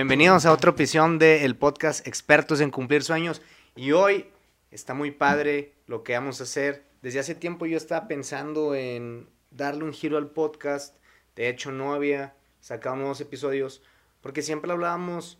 Bienvenidos 0.00 0.46
a 0.46 0.54
otra 0.54 0.70
edición 0.70 1.18
del 1.18 1.56
podcast 1.56 2.06
Expertos 2.06 2.62
en 2.62 2.70
Cumplir 2.70 3.02
Sueños. 3.02 3.42
Y 3.76 3.92
hoy 3.92 4.30
está 4.70 4.94
muy 4.94 5.10
padre 5.10 5.74
lo 5.86 6.04
que 6.04 6.14
vamos 6.14 6.40
a 6.40 6.44
hacer. 6.44 6.86
Desde 7.02 7.18
hace 7.18 7.34
tiempo 7.34 7.66
yo 7.66 7.76
estaba 7.76 8.08
pensando 8.08 8.74
en 8.74 9.28
darle 9.50 9.84
un 9.84 9.92
giro 9.92 10.16
al 10.16 10.30
podcast. 10.30 10.96
De 11.36 11.50
hecho, 11.50 11.70
no 11.70 11.92
había 11.92 12.34
sacado 12.60 12.96
nuevos 12.96 13.20
episodios 13.20 13.82
porque 14.22 14.40
siempre 14.40 14.72
hablábamos 14.72 15.38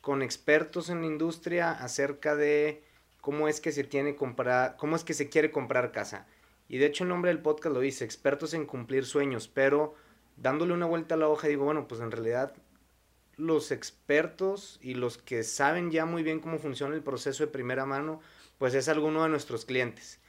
con 0.00 0.20
expertos 0.20 0.90
en 0.90 1.02
la 1.02 1.06
industria 1.06 1.70
acerca 1.70 2.34
de 2.34 2.82
cómo 3.20 3.46
es 3.46 3.60
que 3.60 3.70
se 3.70 3.84
tiene 3.84 4.16
comprar, 4.16 4.76
cómo 4.78 4.96
es 4.96 5.04
que 5.04 5.14
se 5.14 5.28
quiere 5.28 5.52
comprar 5.52 5.92
casa. 5.92 6.26
Y 6.68 6.78
de 6.78 6.86
hecho 6.86 7.04
el 7.04 7.10
nombre 7.10 7.30
del 7.30 7.40
podcast 7.40 7.72
lo 7.72 7.80
dice, 7.80 8.04
expertos 8.04 8.52
en 8.52 8.66
cumplir 8.66 9.04
sueños, 9.04 9.46
pero 9.46 9.94
dándole 10.36 10.72
una 10.72 10.86
vuelta 10.86 11.14
a 11.14 11.18
la 11.18 11.28
hoja 11.28 11.46
digo, 11.46 11.64
bueno, 11.66 11.86
pues 11.86 12.00
en 12.00 12.10
realidad 12.10 12.52
los 13.36 13.70
expertos 13.70 14.78
y 14.82 14.94
los 14.94 15.18
que 15.18 15.42
saben 15.42 15.90
ya 15.90 16.06
muy 16.06 16.22
bien 16.22 16.40
cómo 16.40 16.58
funciona 16.58 16.94
el 16.94 17.02
proceso 17.02 17.44
de 17.44 17.52
primera 17.52 17.84
mano, 17.86 18.20
pues 18.58 18.74
es 18.74 18.88
alguno 18.88 19.22
de 19.22 19.28
nuestros 19.28 19.64
clientes. 19.64 20.20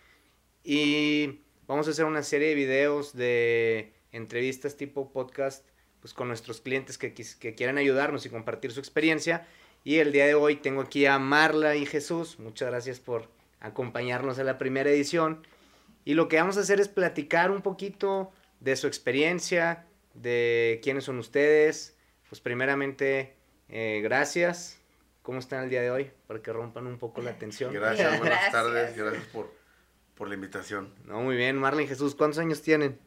Y 0.64 1.42
vamos 1.68 1.88
a 1.88 1.92
hacer 1.92 2.06
una 2.06 2.24
serie 2.24 2.50
de 2.50 2.56
videos 2.56 3.16
de 3.16 3.94
entrevistas 4.12 4.76
tipo 4.78 5.12
podcast 5.12 5.66
pues 6.02 6.14
con 6.14 6.28
nuestros 6.28 6.62
clientes 6.62 6.98
que, 6.98 7.14
que 7.14 7.56
quieran 7.56 7.78
ayudarnos 7.78 8.26
y 8.26 8.30
compartir 8.30 8.72
su 8.72 8.80
experiencia. 8.80 9.48
Y 9.84 9.98
el 9.98 10.12
día 10.12 10.26
de 10.26 10.36
hoy 10.36 10.58
tengo 10.58 10.82
aquí 10.82 11.06
a 11.06 11.18
Marla 11.18 11.76
y 11.76 11.86
Jesús. 11.86 12.40
Muchas 12.40 12.70
gracias 12.70 13.00
por 13.00 13.30
acompañarnos 13.60 14.38
a 14.40 14.44
la 14.44 14.58
primera 14.58 14.90
edición. 14.90 15.46
Y 16.06 16.14
lo 16.14 16.28
que 16.28 16.38
vamos 16.38 16.58
a 16.58 16.62
hacer 16.62 16.80
es 16.80 16.88
platicar 16.88 17.52
un 17.52 17.62
poquito 17.62 18.32
de 18.60 18.76
su 18.76 18.88
experiencia, 18.88 19.86
de 20.14 20.80
quiénes 20.84 21.06
son 21.06 21.20
ustedes, 21.20 21.97
pues 22.30 22.42
primeramente, 22.42 23.36
eh, 23.70 24.02
gracias. 24.04 24.80
¿Cómo 25.22 25.40
están 25.40 25.64
el 25.64 25.70
día 25.70 25.82
de 25.82 25.92
hoy? 25.92 26.12
Para 26.28 26.42
que 26.42 26.54
rompan 26.54 26.88
un 26.88 26.98
poco 26.98 27.22
la 27.22 27.32
atención. 27.32 27.74
Gracias, 27.74 28.18
buenas 28.20 28.52
tardes. 28.52 28.96
Gracias 28.96 29.26
por, 29.26 29.54
por 30.16 30.30
la 30.30 30.36
invitación. 30.36 30.94
No, 31.06 31.22
muy 31.22 31.36
bien. 31.36 31.58
Marlene 31.58 31.88
Jesús, 31.88 32.16
¿cuántos 32.16 32.40
años 32.40 32.62
tienen? 32.62 33.00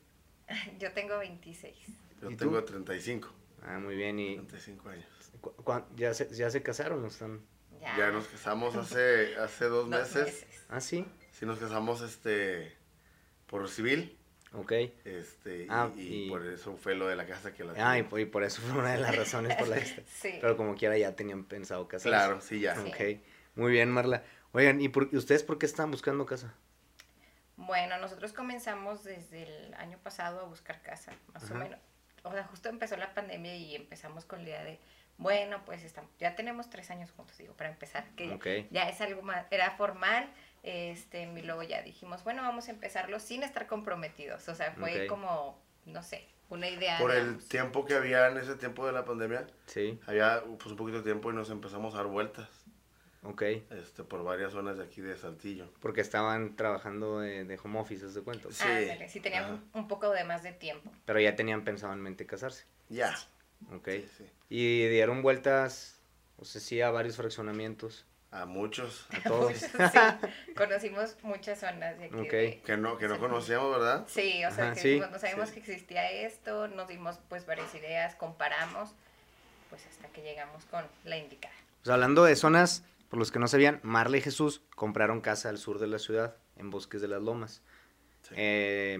Yo 0.78 0.92
tengo 0.92 1.18
26. 1.18 1.74
Yo 2.22 2.36
tengo 2.36 2.62
35. 2.62 3.28
Ah, 3.62 3.78
muy 3.78 3.96
bien. 3.96 4.18
Y 4.18 4.36
35 4.36 4.88
años. 4.88 5.06
¿Ya 5.96 6.12
se, 6.12 6.28
ya 6.34 6.50
se 6.50 6.62
casaron 6.62 7.02
o 7.04 7.06
están? 7.06 7.40
Ya. 7.80 7.96
ya 7.96 8.10
nos 8.10 8.26
casamos 8.26 8.76
hace, 8.76 9.36
hace 9.36 9.64
dos, 9.66 9.88
meses. 9.88 10.26
meses. 10.26 10.66
Ah, 10.68 10.80
sí. 10.80 11.06
Sí, 11.32 11.46
nos 11.46 11.58
casamos 11.58 12.02
este 12.02 12.76
por 13.46 13.68
civil. 13.70 14.18
Ok. 14.52 14.72
Este, 15.04 15.66
ah, 15.70 15.90
y, 15.96 16.28
por 16.28 16.44
eso 16.44 16.76
fue 16.76 16.94
lo 16.94 17.06
de 17.06 17.14
la 17.14 17.26
casa 17.26 17.52
que 17.52 17.62
la 17.62 17.72
Ah, 17.78 17.98
y 17.98 18.02
por, 18.02 18.42
eso 18.42 18.60
fue 18.62 18.78
una 18.78 18.92
de 18.92 18.98
las 18.98 19.16
razones 19.16 19.56
por 19.56 19.68
la 19.68 19.76
esta. 19.78 20.02
sí. 20.06 20.38
Pero 20.40 20.56
como 20.56 20.74
quiera 20.74 20.98
ya 20.98 21.14
tenían 21.14 21.44
pensado 21.44 21.86
casarse. 21.86 22.08
Claro, 22.08 22.40
sí, 22.40 22.60
ya. 22.60 22.78
Ok. 22.80 23.20
Muy 23.54 23.72
bien, 23.72 23.90
Marla. 23.90 24.24
Oigan, 24.52 24.80
¿y 24.80 24.88
por, 24.88 25.04
ustedes 25.14 25.44
por 25.44 25.58
qué 25.58 25.66
están 25.66 25.90
buscando 25.90 26.26
casa? 26.26 26.54
Bueno, 27.56 27.98
nosotros 27.98 28.32
comenzamos 28.32 29.04
desde 29.04 29.42
el 29.42 29.74
año 29.74 29.98
pasado 29.98 30.40
a 30.40 30.44
buscar 30.44 30.82
casa, 30.82 31.12
más 31.32 31.48
o 31.50 31.54
menos. 31.54 31.78
O 32.22 32.32
sea, 32.32 32.44
justo 32.44 32.68
empezó 32.68 32.96
la 32.96 33.14
pandemia 33.14 33.54
y 33.54 33.76
empezamos 33.76 34.24
con 34.24 34.42
la 34.42 34.48
idea 34.48 34.64
de, 34.64 34.78
bueno, 35.18 35.62
pues 35.64 35.84
estamos, 35.84 36.10
ya 36.18 36.34
tenemos 36.34 36.70
tres 36.70 36.90
años 36.90 37.10
juntos, 37.12 37.36
digo, 37.38 37.54
para 37.54 37.70
empezar, 37.70 38.08
que 38.16 38.66
ya 38.70 38.88
es 38.88 39.00
algo 39.00 39.22
más, 39.22 39.46
era 39.50 39.70
formal, 39.72 40.28
este, 40.62 41.22
y 41.22 41.42
luego 41.42 41.62
ya 41.62 41.82
dijimos, 41.82 42.24
bueno, 42.24 42.42
vamos 42.42 42.68
a 42.68 42.70
empezarlo 42.70 43.18
sin 43.20 43.42
estar 43.42 43.66
comprometidos. 43.66 44.48
O 44.48 44.54
sea, 44.54 44.72
fue 44.72 45.06
como, 45.06 45.58
no 45.86 46.02
sé, 46.02 46.26
una 46.50 46.68
idea. 46.68 46.98
Por 46.98 47.12
el 47.12 47.38
tiempo 47.38 47.84
que 47.84 47.94
había 47.94 48.28
en 48.28 48.36
ese 48.36 48.56
tiempo 48.56 48.86
de 48.86 48.92
la 48.92 49.04
pandemia. 49.04 49.46
Sí. 49.66 49.98
Había 50.06 50.42
pues 50.42 50.66
un 50.66 50.76
poquito 50.76 50.98
de 50.98 51.04
tiempo 51.04 51.30
y 51.30 51.34
nos 51.34 51.50
empezamos 51.50 51.94
a 51.94 51.98
dar 51.98 52.06
vueltas. 52.06 52.48
Ok. 53.22 53.42
Este, 53.42 54.02
por 54.02 54.24
varias 54.24 54.52
zonas 54.52 54.78
de 54.78 54.84
aquí 54.84 55.00
de 55.00 55.16
Saltillo. 55.16 55.70
Porque 55.80 56.00
estaban 56.00 56.56
trabajando 56.56 57.20
de, 57.20 57.58
home 57.62 57.78
office, 57.78 58.06
¿de 58.06 58.22
cuento? 58.22 58.50
Sí. 58.50 58.64
Ah, 58.66 59.08
sí, 59.08 59.20
tenían 59.20 59.62
un 59.74 59.88
poco 59.88 60.10
de 60.10 60.24
más 60.24 60.42
de 60.42 60.52
tiempo. 60.52 60.90
Pero 61.04 61.20
ya 61.20 61.36
tenían 61.36 61.64
pensado 61.64 61.92
en 61.92 62.00
mente 62.00 62.26
casarse. 62.26 62.64
Ya. 62.88 63.14
Ok. 63.72 63.88
Y 64.48 64.86
dieron 64.88 65.22
vueltas, 65.22 66.00
o 66.38 66.44
sea, 66.44 66.60
sí, 66.60 66.80
a 66.80 66.90
varios 66.90 67.16
fraccionamientos. 67.16 68.06
A 68.32 68.46
muchos. 68.46 69.06
A 69.10 69.22
todos. 69.28 69.54
Conocimos 70.56 71.16
muchas 71.22 71.58
zonas 71.58 71.98
de 71.98 72.04
aquí. 72.04 72.60
que 72.64 72.76
no, 72.76 72.96
que 72.96 73.08
no 73.08 73.18
conocíamos, 73.18 73.72
¿verdad? 73.72 74.04
Sí, 74.08 74.44
o 74.44 74.50
sea, 74.52 74.72
que 74.74 75.00
no 75.00 75.18
sabíamos 75.18 75.50
que 75.50 75.60
existía 75.60 76.10
esto, 76.10 76.68
nos 76.68 76.88
dimos 76.88 77.18
pues 77.28 77.44
varias 77.46 77.74
ideas, 77.74 78.14
comparamos, 78.14 78.94
pues 79.68 79.84
hasta 79.86 80.08
que 80.08 80.22
llegamos 80.22 80.64
con 80.66 80.84
la 81.04 81.18
indicada. 81.18 81.54
Pues 81.82 81.92
hablando 81.92 82.24
de 82.24 82.36
zonas, 82.36 82.84
por 83.08 83.18
los 83.18 83.32
que 83.32 83.40
no 83.40 83.48
sabían, 83.48 83.80
Marla 83.82 84.18
y 84.18 84.20
Jesús 84.20 84.62
compraron 84.76 85.20
casa 85.20 85.48
al 85.48 85.58
sur 85.58 85.80
de 85.80 85.88
la 85.88 85.98
ciudad, 85.98 86.36
en 86.56 86.70
Bosques 86.70 87.00
de 87.00 87.08
las 87.08 87.22
Lomas. 87.22 87.62
Eh, 88.36 88.98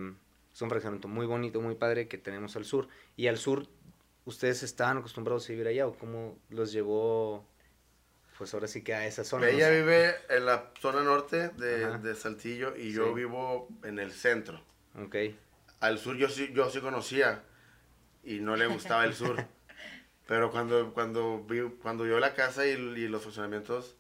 es 0.53 0.63
un 0.63 0.69
fraccionamiento 0.69 1.07
muy 1.07 1.27
bonito, 1.27 1.61
muy 1.61 1.77
padre 1.77 2.09
que 2.09 2.19
tenemos 2.19 2.57
al 2.57 2.65
sur. 2.65 2.89
Y 3.17 3.29
al 3.29 3.39
sur, 3.39 3.69
¿ustedes 4.25 4.63
estaban 4.63 4.99
acostumbrados 4.99 5.49
a 5.49 5.53
vivir 5.53 5.69
allá 5.69 5.87
o 5.87 5.95
cómo 5.95 6.37
los 6.49 6.73
llevó 6.73 7.47
pues 8.41 8.55
ahora 8.55 8.69
sí 8.69 8.81
que 8.81 8.95
a 8.95 9.07
esa 9.07 9.23
zona. 9.23 9.51
Ella 9.51 9.69
vive 9.69 10.15
en 10.31 10.47
la 10.47 10.71
zona 10.81 11.03
norte 11.03 11.51
de, 11.51 12.15
Saltillo 12.15 12.75
y 12.75 12.91
yo 12.91 13.13
vivo 13.13 13.69
en 13.85 13.99
el 13.99 14.13
centro. 14.13 14.65
Ok. 14.99 15.15
Al 15.81 15.99
sur 15.99 16.17
yo 16.17 16.27
sí, 16.31 16.51
yo 16.55 16.71
sí 16.71 16.81
conocía 16.81 17.43
y 18.25 18.39
no 18.39 18.57
le 18.57 18.67
gustaba 18.67 19.05
el 19.05 19.13
sur. 19.13 19.37
Pero 20.27 20.51
cuando, 20.51 20.95
cuando, 20.95 21.45
vi, 21.45 21.61
cuando 21.83 22.05
vio 22.05 22.19
la 22.19 22.33
casa 22.33 22.65
y, 22.65 22.79
los 22.79 23.23
funcionamientos, 23.23 23.95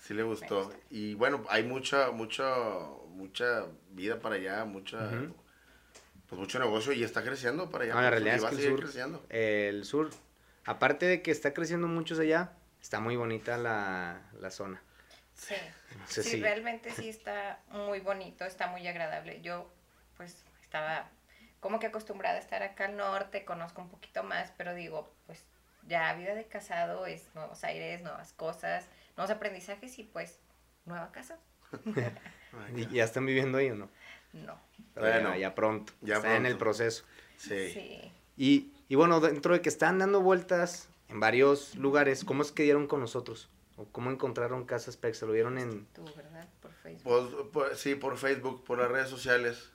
sí 0.00 0.14
le 0.14 0.22
gustó. 0.22 0.72
Y 0.88 1.12
bueno, 1.12 1.44
hay 1.50 1.62
mucha, 1.62 2.10
mucha, 2.10 2.54
mucha 3.10 3.66
vida 3.90 4.18
para 4.18 4.36
allá, 4.36 4.64
mucha, 4.64 5.10
pues 6.26 6.40
mucho 6.40 6.58
negocio 6.58 6.94
y 6.94 7.04
está 7.04 7.22
creciendo 7.22 7.68
para 7.68 7.84
allá. 7.84 8.00
la 8.00 8.10
realidad 8.12 8.36
es 8.36 8.44
que 8.44 8.66
el 8.66 8.88
sur, 8.88 9.26
el 9.28 9.84
sur, 9.84 10.10
aparte 10.64 11.04
de 11.04 11.20
que 11.20 11.30
está 11.30 11.52
creciendo 11.52 11.86
mucho 11.86 12.18
allá, 12.18 12.54
está 12.80 13.00
muy 13.00 13.16
bonita 13.16 13.56
la, 13.56 14.50
zona. 14.50 14.82
Sí, 15.34 15.54
sí, 16.08 16.40
realmente 16.40 16.90
sí 16.90 17.08
está 17.08 17.60
muy 17.70 18.00
bonito, 18.00 18.44
está 18.44 18.66
muy 18.68 18.86
agradable. 18.86 19.40
Yo 19.40 19.70
pues 20.16 20.44
estaba 20.62 21.08
como 21.60 21.78
que 21.78 21.86
acostumbrada 21.86 22.36
a 22.36 22.40
estar 22.40 22.62
acá 22.62 22.86
al 22.86 22.96
norte, 22.96 23.44
conozco 23.44 23.82
un 23.82 23.88
poquito 23.88 24.22
más, 24.22 24.52
pero 24.56 24.74
digo, 24.74 25.12
pues 25.26 25.44
ya 25.86 26.12
vida 26.14 26.34
de 26.34 26.46
casado 26.46 27.06
es 27.06 27.28
nuevos 27.34 27.64
aires, 27.64 28.02
nuevas 28.02 28.32
cosas, 28.32 28.86
nuevos 29.16 29.30
aprendizajes 29.30 29.98
y 29.98 30.04
pues 30.04 30.38
nueva 30.84 31.10
casa. 31.12 31.38
¿Y 32.76 32.86
ya 32.88 33.04
están 33.04 33.26
viviendo 33.26 33.58
ahí 33.58 33.70
o 33.70 33.74
no? 33.74 33.88
No. 34.32 34.60
bueno, 34.94 35.34
ya 35.36 35.54
pronto. 35.54 35.92
Ya 36.02 36.16
está 36.16 36.36
en 36.36 36.46
el 36.46 36.58
proceso. 36.58 37.04
Sí. 37.36 37.70
sí. 37.72 38.12
Y, 38.36 38.72
y 38.88 38.94
bueno, 38.94 39.20
dentro 39.20 39.54
de 39.54 39.62
que 39.62 39.68
están 39.68 39.98
dando 39.98 40.20
vueltas 40.20 40.88
en 41.08 41.20
varios 41.20 41.74
lugares. 41.76 42.24
¿Cómo 42.24 42.42
es 42.42 42.52
que 42.52 42.62
dieron 42.62 42.86
con 42.86 43.00
nosotros? 43.00 43.48
¿O 43.76 43.86
cómo 43.86 44.10
encontraron 44.10 44.64
Casas 44.64 44.96
Pex? 44.96 45.18
¿Se 45.18 45.26
lo 45.26 45.32
vieron 45.32 45.58
en...? 45.58 45.86
Tú, 45.94 46.04
¿verdad? 46.16 46.48
Por 46.60 46.72
Facebook. 46.72 47.50
Pues, 47.52 47.78
sí, 47.78 47.94
por 47.94 48.16
Facebook, 48.16 48.64
por 48.64 48.78
las 48.78 48.90
redes 48.90 49.08
sociales. 49.08 49.70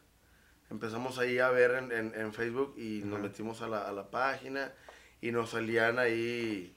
Empezamos 0.69 1.19
ahí 1.19 1.39
a 1.39 1.49
ver 1.49 1.71
en, 1.71 2.13
en, 2.16 2.33
Facebook 2.33 2.73
y 2.77 3.01
nos 3.05 3.19
metimos 3.19 3.61
a 3.61 3.67
la, 3.67 3.88
a 3.88 3.91
la, 3.91 4.09
página 4.09 4.73
y 5.21 5.31
nos 5.31 5.51
salían 5.51 5.99
ahí 5.99 6.75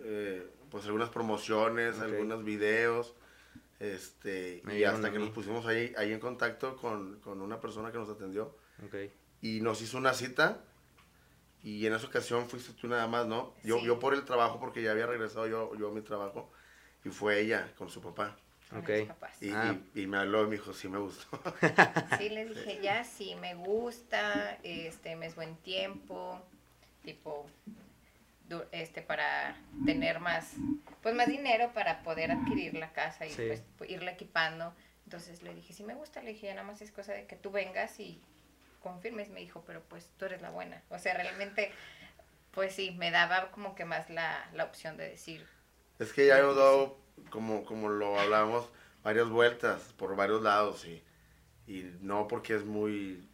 eh, 0.00 0.46
pues 0.70 0.84
algunas 0.84 1.08
promociones, 1.08 1.98
algunos 1.98 2.44
videos. 2.44 3.14
Este, 3.80 4.62
y 4.72 4.84
hasta 4.84 5.10
que 5.10 5.18
nos 5.18 5.30
pusimos 5.30 5.66
ahí, 5.66 5.92
ahí 5.96 6.12
en 6.12 6.20
contacto 6.20 6.76
con, 6.76 7.20
con, 7.20 7.40
una 7.40 7.60
persona 7.60 7.90
que 7.90 7.98
nos 7.98 8.10
atendió. 8.10 8.54
Okay. 8.86 9.12
Y 9.40 9.60
nos 9.60 9.80
hizo 9.82 9.98
una 9.98 10.12
cita 10.12 10.62
y 11.62 11.86
en 11.86 11.94
esa 11.94 12.06
ocasión 12.06 12.48
fuiste 12.48 12.72
tú 12.72 12.88
nada 12.88 13.06
más, 13.06 13.26
¿no? 13.26 13.54
Yo, 13.62 13.78
yo 13.80 13.98
por 13.98 14.14
el 14.14 14.24
trabajo, 14.24 14.58
porque 14.58 14.82
ya 14.82 14.90
había 14.90 15.06
regresado 15.06 15.46
yo, 15.46 15.74
yo 15.76 15.88
a 15.88 15.92
mi 15.92 16.00
trabajo, 16.00 16.50
y 17.04 17.10
fue 17.10 17.40
ella 17.40 17.72
con 17.76 17.88
su 17.88 18.00
papá. 18.00 18.36
Ok. 18.76 18.90
Y, 19.40 19.50
ah. 19.50 19.78
y, 19.94 20.06
me 20.06 20.16
habló 20.16 20.44
y 20.44 20.46
me 20.46 20.52
dijo, 20.52 20.72
sí 20.72 20.88
me 20.88 20.98
gustó. 20.98 21.40
Sí, 22.18 22.30
le 22.30 22.46
dije, 22.46 22.80
ya 22.82 23.04
sí, 23.04 23.34
me 23.36 23.54
gusta, 23.54 24.58
este, 24.62 25.14
me 25.16 25.26
es 25.26 25.36
buen 25.36 25.56
tiempo, 25.56 26.40
tipo, 27.04 27.46
este, 28.72 29.02
para 29.02 29.56
tener 29.84 30.20
más, 30.20 30.54
pues 31.02 31.14
más 31.14 31.28
dinero 31.28 31.72
para 31.72 32.02
poder 32.02 32.32
adquirir 32.32 32.74
la 32.74 32.92
casa 32.92 33.26
y 33.26 33.32
pues 33.76 33.90
irla 33.90 34.12
equipando. 34.12 34.74
Entonces 35.04 35.42
le 35.42 35.54
dije, 35.54 35.72
sí 35.72 35.84
me 35.84 35.94
gusta, 35.94 36.22
le 36.22 36.32
dije, 36.32 36.46
ya 36.46 36.54
nada 36.54 36.66
más 36.66 36.80
es 36.80 36.90
cosa 36.90 37.12
de 37.12 37.26
que 37.26 37.36
tú 37.36 37.50
vengas 37.50 38.00
y 38.00 38.20
confirmes, 38.82 39.30
me 39.30 39.40
dijo, 39.40 39.62
pero 39.66 39.82
pues 39.88 40.10
tú 40.18 40.26
eres 40.26 40.42
la 40.42 40.50
buena. 40.50 40.82
O 40.90 40.98
sea, 40.98 41.14
realmente, 41.14 41.72
pues 42.50 42.74
sí, 42.74 42.92
me 42.98 43.10
daba 43.10 43.50
como 43.50 43.74
que 43.74 43.84
más 43.84 44.10
la, 44.10 44.48
opción 44.64 44.96
de 44.96 45.08
decir. 45.08 45.46
Es 45.98 46.12
que 46.12 46.26
ya 46.26 46.38
hemos 46.38 46.56
dado, 46.56 46.98
como, 47.30 47.64
como 47.64 47.88
lo 47.88 48.18
hablamos, 48.18 48.68
varias 49.02 49.28
vueltas 49.28 49.80
por 49.96 50.16
varios 50.16 50.42
lados 50.42 50.84
y, 50.84 51.02
y 51.66 51.96
no 52.00 52.28
porque 52.28 52.54
es 52.54 52.64
muy 52.64 53.28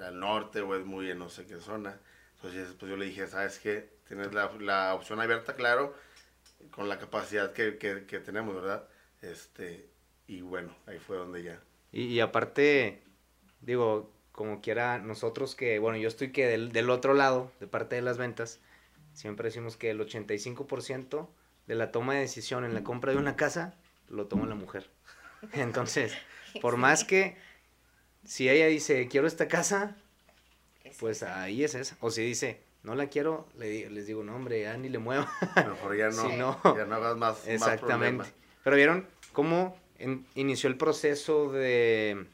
al 0.00 0.18
norte 0.20 0.60
o 0.60 0.74
es 0.74 0.84
muy 0.84 1.10
en 1.10 1.18
no 1.18 1.28
sé 1.28 1.46
qué 1.46 1.58
zona, 1.58 1.98
Entonces, 2.36 2.74
pues 2.78 2.90
yo 2.90 2.96
le 2.96 3.06
dije, 3.06 3.26
¿sabes 3.26 3.58
qué? 3.58 3.90
Tienes 4.06 4.32
la, 4.32 4.50
la 4.60 4.94
opción 4.94 5.20
abierta, 5.20 5.54
claro, 5.54 5.94
con 6.70 6.88
la 6.88 6.98
capacidad 6.98 7.52
que, 7.52 7.76
que, 7.78 8.06
que 8.06 8.20
tenemos, 8.20 8.54
¿verdad? 8.54 8.88
Este, 9.22 9.88
y 10.26 10.42
bueno, 10.42 10.74
ahí 10.86 10.98
fue 10.98 11.16
donde 11.16 11.42
ya. 11.42 11.60
Y, 11.92 12.04
y 12.04 12.20
aparte, 12.20 13.02
digo, 13.60 14.15
como 14.36 14.60
quiera, 14.60 14.98
nosotros 14.98 15.56
que, 15.56 15.80
bueno, 15.80 15.98
yo 15.98 16.06
estoy 16.06 16.30
que 16.30 16.46
del, 16.46 16.70
del 16.70 16.90
otro 16.90 17.12
lado, 17.14 17.50
de 17.58 17.66
parte 17.66 17.96
de 17.96 18.02
las 18.02 18.18
ventas, 18.18 18.60
siempre 19.14 19.48
decimos 19.48 19.76
que 19.76 19.90
el 19.90 19.98
85% 20.00 21.26
de 21.66 21.74
la 21.74 21.90
toma 21.90 22.14
de 22.14 22.20
decisión 22.20 22.64
en 22.64 22.74
la 22.74 22.84
compra 22.84 23.10
de 23.12 23.18
una 23.18 23.34
casa 23.34 23.74
lo 24.08 24.26
toma 24.26 24.46
la 24.46 24.54
mujer. 24.54 24.88
Entonces, 25.52 26.14
por 26.60 26.76
más 26.76 27.02
que 27.04 27.36
si 28.24 28.48
ella 28.48 28.66
dice, 28.66 29.08
quiero 29.08 29.26
esta 29.26 29.48
casa, 29.48 29.96
Es 30.84 30.98
pues 30.98 31.22
ahí 31.22 31.64
es 31.64 31.74
esa. 31.74 31.96
O 32.00 32.10
si 32.10 32.22
dice, 32.22 32.60
no 32.82 32.94
la 32.94 33.06
quiero, 33.08 33.48
le, 33.58 33.88
les 33.90 34.06
digo, 34.06 34.22
no, 34.22 34.36
hombre, 34.36 34.60
ya 34.62 34.76
ni 34.76 34.88
le 34.88 34.98
muevo. 34.98 35.26
Mejor 35.56 35.96
ya 35.96 36.08
no, 36.10 36.28
Sí, 36.30 36.36
no. 36.36 36.60
ya 36.76 36.84
no 36.84 36.94
hagas 36.96 37.16
más, 37.16 37.36
más 37.38 37.48
Exactamente. 37.48 38.16
problema. 38.18 38.26
Pero 38.64 38.76
vieron 38.76 39.06
cómo 39.32 39.76
en- 39.98 40.26
inició 40.34 40.68
el 40.68 40.76
proceso 40.76 41.50
de 41.50 42.26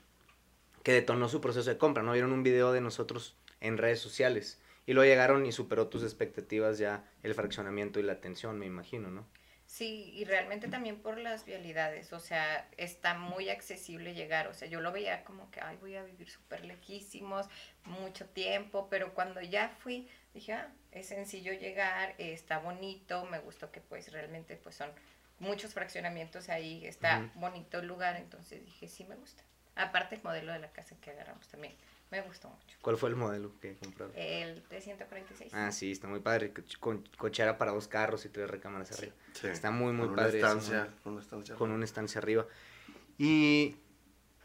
que 0.83 0.93
detonó 0.93 1.29
su 1.29 1.41
proceso 1.41 1.71
de 1.71 1.79
compra, 1.79 2.03
¿no? 2.03 2.13
Vieron 2.13 2.33
un 2.33 2.43
video 2.43 2.73
de 2.73 2.81
nosotros 2.81 3.37
en 3.61 3.79
redes 3.79 4.01
sociales 4.01 4.61
y 4.87 4.95
luego 4.95 5.09
llegaron 5.09 5.47
y 5.47 5.53
superó 5.53 5.89
tus 5.89 6.03
expectativas 6.03 6.79
ya 6.79 7.05
el 7.23 7.35
fraccionamiento 7.35 8.01
y 8.01 8.03
la 8.03 8.15
atención, 8.15 8.59
me 8.59 8.67
imagino, 8.67 9.11
¿no? 9.11 9.27
Sí, 9.73 10.11
y 10.13 10.25
realmente 10.25 10.69
también 10.69 10.99
por 11.01 11.17
las 11.17 11.47
vialidades, 11.47 12.13
o 12.13 12.21
sea, 12.21 12.69
está 12.77 13.15
muy 13.15 13.49
accesible 13.49 14.13
llegar, 14.13 14.49
o 14.49 14.53
sea, 14.53 14.69
yo 14.69 14.83
lo 14.83 14.93
veía 14.93 15.25
como 15.25 15.51
que, 15.51 15.63
ay, 15.63 15.79
voy 15.81 15.97
a 15.97 16.03
vivir 16.03 16.29
súper 16.29 16.67
lejísimos, 16.67 17.47
mucho 17.85 18.27
tiempo, 18.27 18.89
pero 18.91 19.15
cuando 19.15 19.41
ya 19.41 19.71
fui, 19.71 20.09
dije, 20.35 20.53
ah, 20.53 20.71
es 20.91 21.07
sencillo 21.07 21.55
llegar, 21.55 22.15
eh, 22.19 22.35
está 22.35 22.59
bonito, 22.59 23.25
me 23.25 23.39
gustó 23.39 23.71
que 23.71 23.81
pues 23.81 24.13
realmente 24.13 24.57
pues 24.57 24.75
son 24.75 24.91
muchos 25.39 25.73
fraccionamientos 25.73 26.51
ahí, 26.51 26.85
está 26.85 27.31
bonito 27.37 27.79
el 27.79 27.87
lugar, 27.87 28.17
entonces 28.17 28.63
dije, 28.67 28.89
sí 28.89 29.05
me 29.05 29.15
gusta. 29.15 29.43
Aparte 29.77 30.17
el 30.17 30.23
modelo 30.23 30.53
de 30.53 30.59
la 30.59 30.71
casa 30.73 30.97
que 31.01 31.11
agarramos 31.11 31.49
también, 31.49 31.73
me 32.11 32.21
gustó 32.21 32.49
mucho. 32.51 32.77
¿Cuál 32.83 32.97
fue 32.99 33.09
el 33.09 33.17
modelo 33.17 33.53
que 33.61 33.75
compraron? 33.77 34.15
El 34.17 34.63
346. 34.65 35.53
Ah, 35.55 35.73
sí, 35.73 35.93
está 35.93 36.09
muy 36.09 36.21
padre, 36.21 36.53
co- 36.53 36.63
con 36.79 37.03
cochera 37.17 37.57
para 37.57 37.73
dos 37.73 37.89
carros 37.89 38.25
y 38.27 38.29
tres 38.29 38.51
recámaras 38.51 38.89
Sí. 38.89 38.95
arriba. 38.99 39.15
Sí, 39.33 39.47
Está 39.47 39.71
muy, 39.71 39.93
muy 39.93 40.09
con 40.09 40.17
padre 40.17 40.39
Una 40.41 40.49
estancia, 40.49 40.95
con 41.03 41.13
una 41.15 41.23
estancia. 41.23 41.55
con 41.55 41.71
una 41.71 41.85
estancia 41.87 42.19
arriba. 42.21 42.47
Y, 43.19 43.77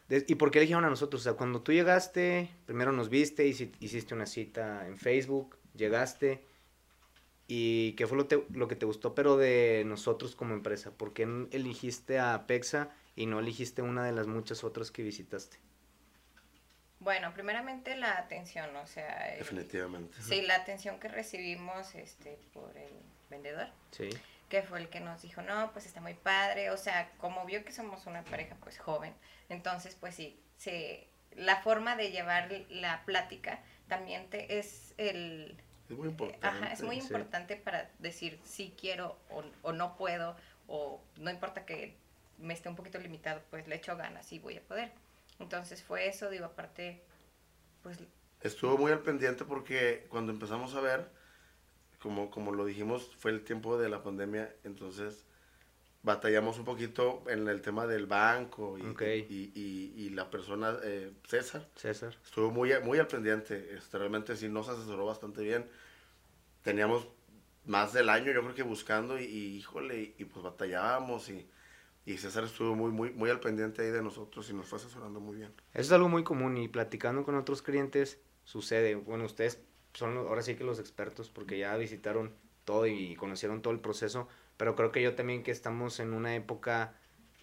¿Y 0.10 0.36
por 0.36 0.52
qué 0.52 0.60
eligieron 0.60 0.86
a 0.86 0.90
nosotros? 0.90 1.22
O 1.22 1.24
sea, 1.26 1.34
cuando 1.34 1.62
tú 1.62 1.74
llegaste, 1.74 2.50
primero 2.66 2.94
nos 2.94 3.10
viste, 3.10 3.46
hici- 3.46 3.74
hiciste 3.82 4.14
una 4.14 4.26
cita 4.26 4.88
en 4.88 4.98
Facebook, 4.98 5.58
llegaste, 5.76 6.46
¿y 7.48 7.94
qué 7.94 8.08
fue 8.08 8.18
lo, 8.18 8.26
te- 8.28 8.46
lo 8.54 8.68
que 8.68 8.76
te 8.76 8.86
gustó, 8.86 9.16
pero 9.16 9.38
de 9.38 9.84
nosotros 9.86 10.36
como 10.36 10.54
empresa? 10.54 10.92
¿Por 10.92 11.14
qué 11.14 11.24
eligiste 11.52 12.20
a 12.20 12.46
Pexa 12.48 12.90
y 13.16 13.26
no 13.26 13.40
eligiste 13.40 13.82
una 13.82 14.04
de 14.06 14.12
las 14.12 14.28
muchas 14.28 14.64
otras 14.64 14.92
que 14.92 15.04
visitaste? 15.04 15.58
Bueno, 17.00 17.32
primeramente 17.34 17.96
la 17.96 18.18
atención, 18.18 18.76
o 18.76 18.88
sea, 18.88 19.34
el- 19.34 19.40
Definitivamente. 19.40 20.20
Sí, 20.22 20.42
la 20.42 20.56
atención 20.56 21.00
que 21.00 21.08
recibimos 21.08 21.94
este, 21.96 22.40
por 22.54 22.76
el 22.76 22.92
vendedor, 23.30 23.68
Sí. 23.92 24.10
que 24.50 24.64
fue 24.64 24.80
el 24.80 24.90
que 24.90 25.00
nos 25.00 25.22
dijo, 25.22 25.42
no, 25.44 25.72
pues 25.74 25.86
está 25.86 26.02
muy 26.02 26.16
padre, 26.16 26.72
o 26.72 26.78
sea, 26.78 27.12
como 27.20 27.46
vio 27.46 27.64
que 27.64 27.72
somos 27.72 28.08
una 28.08 28.24
pareja 28.24 28.56
pues 28.62 28.80
joven, 28.80 29.14
entonces 29.50 29.96
pues 30.00 30.16
sí, 30.16 30.40
se, 30.58 31.08
la 31.36 31.62
forma 31.62 31.96
de 31.96 32.10
llevar 32.12 32.50
la 32.70 33.04
plática 33.06 33.60
también 33.88 34.30
te, 34.30 34.58
es 34.58 34.94
el... 34.98 35.56
Es 35.90 35.98
muy 35.98 36.10
importante. 36.10 36.46
Ajá, 36.46 36.74
es 36.74 36.82
muy 36.82 37.00
sí. 37.00 37.08
importante 37.08 37.56
para 37.56 37.90
decir 38.00 38.40
si 38.44 38.72
quiero 38.72 39.18
o, 39.30 39.44
o 39.62 39.72
no 39.72 39.96
puedo, 39.96 40.36
o 40.68 41.02
no 41.18 41.32
importa 41.32 41.66
que 41.66 41.96
me 42.38 42.54
esté 42.54 42.70
un 42.70 42.76
poquito 42.76 43.00
limitado, 43.00 43.42
pues 43.50 43.68
le 43.68 43.76
echo 43.76 43.96
ganas 43.96 44.32
y 44.32 44.40
voy 44.40 44.58
a 44.58 44.62
poder. 44.62 44.92
Entonces 45.40 45.84
fue 45.84 46.08
eso, 46.08 46.30
digo, 46.30 46.46
aparte, 46.46 47.02
pues 47.84 48.00
Estuvo 48.42 48.78
muy 48.78 48.92
al 48.92 49.00
pendiente 49.00 49.46
porque 49.46 50.06
cuando 50.10 50.32
empezamos 50.32 50.76
a 50.76 50.82
ver, 50.82 51.10
como, 52.00 52.30
como 52.30 52.52
lo 52.52 52.66
dijimos, 52.66 53.16
fue 53.18 53.32
el 53.32 53.44
tiempo 53.44 53.80
de 53.80 53.90
la 53.90 54.04
pandemia, 54.04 54.54
entonces 54.64 55.26
batallamos 56.04 56.58
un 56.60 56.66
poquito 56.66 57.24
en 57.28 57.48
el 57.48 57.62
tema 57.62 57.86
del 57.88 58.06
banco 58.06 58.78
y, 58.78 58.84
Ok. 58.86 59.02
y, 59.02 59.52
y- 59.56 59.94
y 59.98 60.10
la 60.12 60.30
persona, 60.30 60.78
eh, 60.84 61.12
César, 61.28 61.68
César. 61.76 62.16
estuvo 62.24 62.52
muy, 62.52 62.72
muy 62.84 63.00
al 63.00 63.08
pendiente, 63.08 63.76
este, 63.76 63.98
realmente 63.98 64.36
sí 64.38 64.48
nos 64.48 64.70
asesoró 64.70 65.06
bastante 65.06 65.42
bien. 65.44 65.66
Teníamos 66.64 67.08
más 67.66 67.94
del 67.94 68.10
año 68.10 68.32
yo 68.32 68.42
creo 68.42 68.56
que 68.56 68.64
buscando 68.64 69.20
y, 69.20 69.26
híjole, 69.26 70.14
y, 70.18 70.26
pues 70.26 70.44
batallábamos 70.44 71.30
y, 71.30 71.48
y 72.06 72.18
César 72.18 72.46
estuvo 72.46 72.76
muy, 72.76 72.92
muy, 72.92 73.12
muy 73.12 73.30
al 73.30 73.40
pendiente 73.40 73.82
ahí 73.82 73.90
de 73.92 74.02
nosotros 74.02 74.50
y 74.50 74.54
nos 74.54 74.68
fue 74.68 74.80
asesorando 74.80 75.20
muy 75.20 75.36
bien. 75.38 75.52
Eso 75.74 75.82
es 75.82 75.92
algo 75.92 76.08
muy 76.10 76.24
común 76.24 76.58
y 76.58 76.68
platicando 76.70 77.24
con 77.26 77.36
otros 77.36 77.62
clientes 77.62 78.20
sucede. 78.46 78.96
Bueno, 78.96 79.26
ustedes 79.26 79.60
son 79.94 80.16
los- 80.16 80.28
ahora 80.28 80.42
sí 80.42 80.56
que 80.56 80.64
los 80.64 80.80
expertos 80.80 81.30
porque 81.30 81.58
ya 81.58 81.76
visitaron 81.76 82.34
todo 82.64 82.86
y 82.88 83.16
conocieron 83.16 83.62
todo 83.62 83.74
el 83.74 83.80
proceso, 83.80 84.28
pero 84.58 84.76
creo 84.76 84.92
que 84.92 85.02
yo 85.02 85.16
también 85.16 85.44
que 85.44 85.52
estamos 85.52 86.00
en 86.00 86.14
una 86.14 86.36
época 86.36 86.96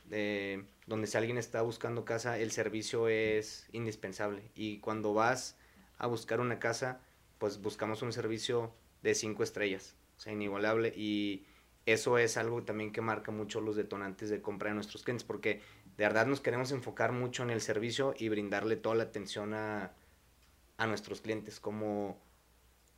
de, 0.06 0.64
donde 0.86 1.06
si 1.06 1.16
alguien 1.16 1.38
está 1.38 1.62
buscando 1.62 2.04
casa, 2.04 2.38
el 2.38 2.50
servicio 2.50 3.08
es 3.08 3.68
indispensable. 3.72 4.50
Y 4.54 4.78
cuando 4.80 5.14
vas 5.14 5.56
a 5.98 6.06
buscar 6.06 6.40
una 6.40 6.58
casa, 6.58 7.00
pues 7.38 7.60
buscamos 7.60 8.02
un 8.02 8.12
servicio 8.12 8.74
de 9.02 9.14
cinco 9.14 9.42
estrellas, 9.42 9.96
o 10.16 10.20
sea, 10.20 10.32
inigualable. 10.32 10.92
Y 10.96 11.46
eso 11.86 12.18
es 12.18 12.36
algo 12.36 12.62
también 12.62 12.92
que 12.92 13.00
marca 13.00 13.30
mucho 13.30 13.60
los 13.60 13.76
detonantes 13.76 14.30
de 14.30 14.42
compra 14.42 14.70
de 14.70 14.74
nuestros 14.74 15.02
clientes 15.02 15.24
porque 15.24 15.60
de 15.96 16.04
verdad 16.04 16.26
nos 16.26 16.40
queremos 16.40 16.72
enfocar 16.72 17.12
mucho 17.12 17.42
en 17.42 17.50
el 17.50 17.60
servicio 17.60 18.14
y 18.18 18.28
brindarle 18.28 18.76
toda 18.76 18.96
la 18.96 19.04
atención 19.04 19.54
a, 19.54 19.92
a 20.78 20.86
nuestros 20.86 21.20
clientes, 21.20 21.60
como 21.60 22.18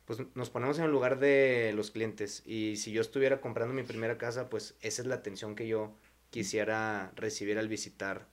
pues 0.07 0.19
nos 0.35 0.49
ponemos 0.49 0.79
en 0.79 0.85
el 0.85 0.91
lugar 0.91 1.19
de 1.19 1.73
los 1.75 1.91
clientes 1.91 2.41
y 2.45 2.77
si 2.77 2.93
yo 2.93 3.01
estuviera 3.01 3.41
comprando 3.41 3.73
mi 3.73 3.83
primera 3.83 4.17
casa, 4.17 4.49
pues 4.49 4.75
esa 4.79 5.01
es 5.01 5.07
la 5.07 5.15
atención 5.15 5.53
que 5.53 5.67
yo 5.67 5.93
quisiera 6.29 7.11
recibir 7.17 7.59
al 7.59 7.67
visitar 7.67 8.25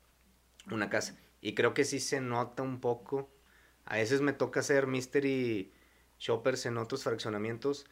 una 0.71 0.89
casa. 0.89 1.19
Y 1.41 1.55
creo 1.55 1.75
que 1.75 1.85
sí 1.85 1.99
se 1.99 2.21
nota 2.21 2.63
un 2.63 2.81
poco. 2.81 3.29
A 3.87 3.97
veces 3.97 4.21
me 4.21 4.33
toca 4.33 4.61
hacer 4.61 4.87
mystery 4.87 5.73
shoppers 6.21 6.65
en 6.67 6.79
otros 6.79 7.03
fraccionamientos. 7.03 7.87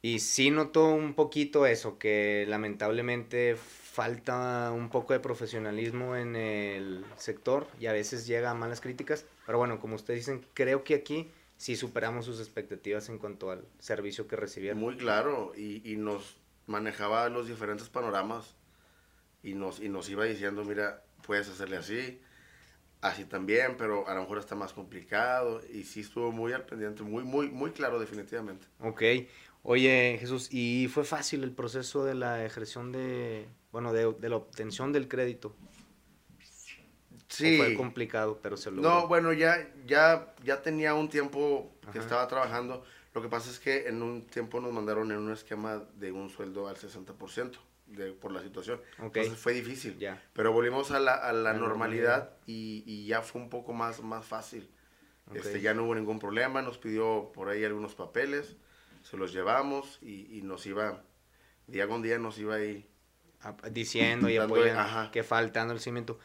Y 0.00 0.20
sí 0.20 0.50
noto 0.50 0.88
un 0.88 1.12
poquito 1.12 1.66
eso, 1.66 1.98
que 1.98 2.46
lamentablemente 2.48 3.56
falta 3.56 4.72
un 4.72 4.88
poco 4.88 5.12
de 5.12 5.20
profesionalismo 5.20 6.16
en 6.16 6.34
el 6.34 7.04
sector 7.18 7.66
y 7.78 7.86
a 7.86 7.92
veces 7.92 8.26
llega 8.26 8.50
a 8.50 8.54
malas 8.54 8.80
críticas. 8.80 9.26
Pero 9.44 9.58
bueno, 9.58 9.80
como 9.80 9.96
ustedes 9.96 10.20
dicen, 10.20 10.46
creo 10.54 10.82
que 10.82 10.94
aquí 10.94 11.30
sí 11.58 11.76
superamos 11.76 12.24
sus 12.24 12.40
expectativas 12.40 13.10
en 13.10 13.18
cuanto 13.18 13.50
al 13.50 13.66
servicio 13.78 14.26
que 14.26 14.36
recibieron. 14.36 14.78
Muy 14.78 14.96
claro, 14.96 15.52
y, 15.54 15.82
y 15.84 15.96
nos 15.96 16.38
manejaba 16.66 17.28
los 17.28 17.48
diferentes 17.48 17.90
panoramas 17.90 18.54
y 19.42 19.52
nos, 19.52 19.80
y 19.80 19.90
nos 19.90 20.08
iba 20.08 20.24
diciendo, 20.24 20.64
mira, 20.64 21.02
puedes 21.26 21.48
hacerle 21.48 21.76
así, 21.76 22.20
así 23.00 23.24
también, 23.24 23.76
pero 23.76 24.08
a 24.08 24.14
lo 24.14 24.22
mejor 24.22 24.38
está 24.38 24.54
más 24.54 24.72
complicado, 24.72 25.60
y 25.72 25.82
sí 25.84 26.00
estuvo 26.00 26.32
muy 26.32 26.52
al 26.52 26.64
pendiente, 26.64 27.02
muy, 27.02 27.24
muy, 27.24 27.50
muy 27.50 27.72
claro 27.72 27.98
definitivamente. 27.98 28.66
Ok. 28.80 29.02
Oye, 29.62 30.16
Jesús, 30.20 30.48
¿y 30.52 30.88
fue 30.88 31.04
fácil 31.04 31.42
el 31.42 31.52
proceso 31.52 32.04
de 32.04 32.14
la 32.14 32.44
ejerción 32.44 32.92
de, 32.92 33.48
bueno, 33.72 33.92
de, 33.92 34.12
de 34.12 34.28
la 34.28 34.36
obtención 34.36 34.92
del 34.92 35.08
crédito? 35.08 35.54
¿O 37.30 37.34
fue 37.34 37.74
complicado, 37.74 38.38
pero 38.42 38.56
se 38.56 38.70
logró? 38.70 38.88
No, 38.88 39.08
bueno, 39.08 39.32
ya, 39.32 39.70
ya, 39.86 40.34
ya 40.42 40.62
tenía 40.62 40.94
un 40.94 41.08
tiempo 41.08 41.70
que 41.82 41.98
Ajá. 41.98 42.00
estaba 42.00 42.28
trabajando. 42.28 42.84
Lo 43.14 43.22
que 43.22 43.28
pasa 43.28 43.50
es 43.50 43.58
que 43.58 43.88
en 43.88 44.02
un 44.02 44.26
tiempo 44.26 44.60
nos 44.60 44.72
mandaron 44.72 45.10
en 45.10 45.18
un 45.18 45.32
esquema 45.32 45.82
de 45.96 46.12
un 46.12 46.30
sueldo 46.30 46.68
al 46.68 46.76
60% 46.76 47.52
de, 47.86 48.12
por 48.12 48.32
la 48.32 48.42
situación. 48.42 48.80
Ok. 48.98 49.16
Entonces 49.16 49.38
fue 49.38 49.52
difícil. 49.52 49.98
Ya. 49.98 50.22
Pero 50.32 50.52
volvimos 50.52 50.90
a 50.90 51.00
la, 51.00 51.14
a 51.14 51.32
la 51.32 51.52
La 51.52 51.58
normalidad 51.58 52.30
y, 52.46 52.82
y 52.86 53.06
ya 53.06 53.22
fue 53.22 53.40
un 53.40 53.50
poco 53.50 53.72
más, 53.72 54.02
más 54.02 54.24
fácil. 54.24 54.70
Ok. 55.28 55.36
Este, 55.36 55.60
ya 55.60 55.74
no 55.74 55.84
hubo 55.84 55.94
ningún 55.94 56.18
problema, 56.18 56.62
nos 56.62 56.78
pidió 56.78 57.30
por 57.34 57.50
ahí 57.50 57.62
algunos 57.64 57.94
papeles, 57.94 58.56
se 59.02 59.16
los 59.18 59.32
llevamos 59.32 59.98
y, 60.00 60.38
y 60.38 60.42
nos 60.42 60.64
iba, 60.66 61.02
día 61.66 61.86
con 61.86 62.00
día 62.02 62.18
nos 62.18 62.38
iba 62.38 62.54
ahí. 62.54 62.88
diciendo 63.70 64.28
y 64.30 64.38
apoyando 64.38 65.10
que 65.10 65.22
falta 65.22 65.60
dando 65.60 65.74
el 65.74 65.80
cimiento. 65.80 66.18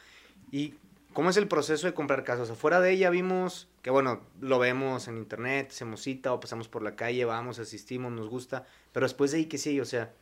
¿Y 0.51 0.75
cómo 1.13 1.29
es 1.29 1.37
el 1.37 1.47
proceso 1.47 1.87
de 1.87 1.93
comprar 1.93 2.23
casas? 2.23 2.43
O 2.43 2.45
sea, 2.47 2.55
fuera 2.55 2.79
de 2.79 2.91
ella 2.91 3.09
vimos 3.09 3.69
que, 3.81 3.89
bueno, 3.89 4.21
lo 4.41 4.59
vemos 4.59 5.07
en 5.07 5.17
internet, 5.17 5.69
hacemos 5.71 6.01
cita 6.01 6.33
o 6.33 6.39
pasamos 6.39 6.67
por 6.67 6.81
la 6.81 6.95
calle, 6.95 7.25
vamos, 7.25 7.59
asistimos, 7.59 8.11
nos 8.11 8.29
gusta, 8.29 8.65
pero 8.91 9.05
después 9.05 9.31
de 9.31 9.37
ahí, 9.37 9.45
¿qué 9.45 9.57
sigue? 9.57 9.81
O 9.81 9.85
sea, 9.85 10.13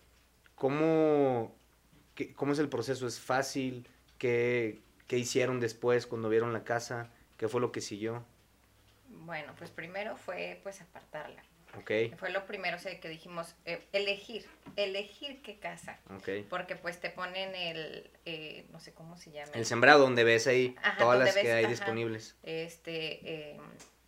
¿cómo, 0.55 1.55
cómo 2.35 2.53
es 2.53 2.59
el 2.59 2.69
proceso? 2.69 3.07
¿Es 3.07 3.19
fácil? 3.19 3.87
¿Qué, 4.17 4.81
¿Qué 5.07 5.17
hicieron 5.17 5.59
después 5.59 6.07
cuando 6.07 6.29
vieron 6.29 6.53
la 6.53 6.63
casa? 6.63 7.09
¿Qué 7.37 7.47
fue 7.47 7.61
lo 7.61 7.71
que 7.71 7.81
siguió? 7.81 8.23
Bueno, 9.25 9.53
pues 9.57 9.71
primero 9.71 10.15
fue 10.15 10.59
pues 10.63 10.81
apartarla. 10.81 11.43
Ok, 11.77 11.91
Fue 12.17 12.29
lo 12.31 12.45
primero 12.45 12.77
o 12.77 12.79
sea, 12.79 12.99
que 12.99 13.07
dijimos, 13.07 13.55
eh, 13.65 13.81
elegir, 13.93 14.45
elegir 14.75 15.41
qué 15.41 15.57
casa. 15.57 15.99
ok. 16.09 16.47
Porque 16.49 16.75
pues 16.75 16.99
te 16.99 17.09
ponen 17.09 17.55
el, 17.55 18.09
eh, 18.25 18.65
no 18.71 18.79
sé 18.79 18.93
cómo 18.93 19.17
se 19.17 19.31
llama. 19.31 19.51
El 19.53 19.65
sembrado 19.65 19.99
donde 19.99 20.23
ves 20.23 20.47
ahí 20.47 20.75
Ajá, 20.83 20.97
todas 20.97 21.19
las 21.19 21.33
que 21.33 21.51
hay 21.51 21.63
ajá. 21.63 21.71
disponibles. 21.71 22.35
Este, 22.43 23.51
eh, 23.53 23.57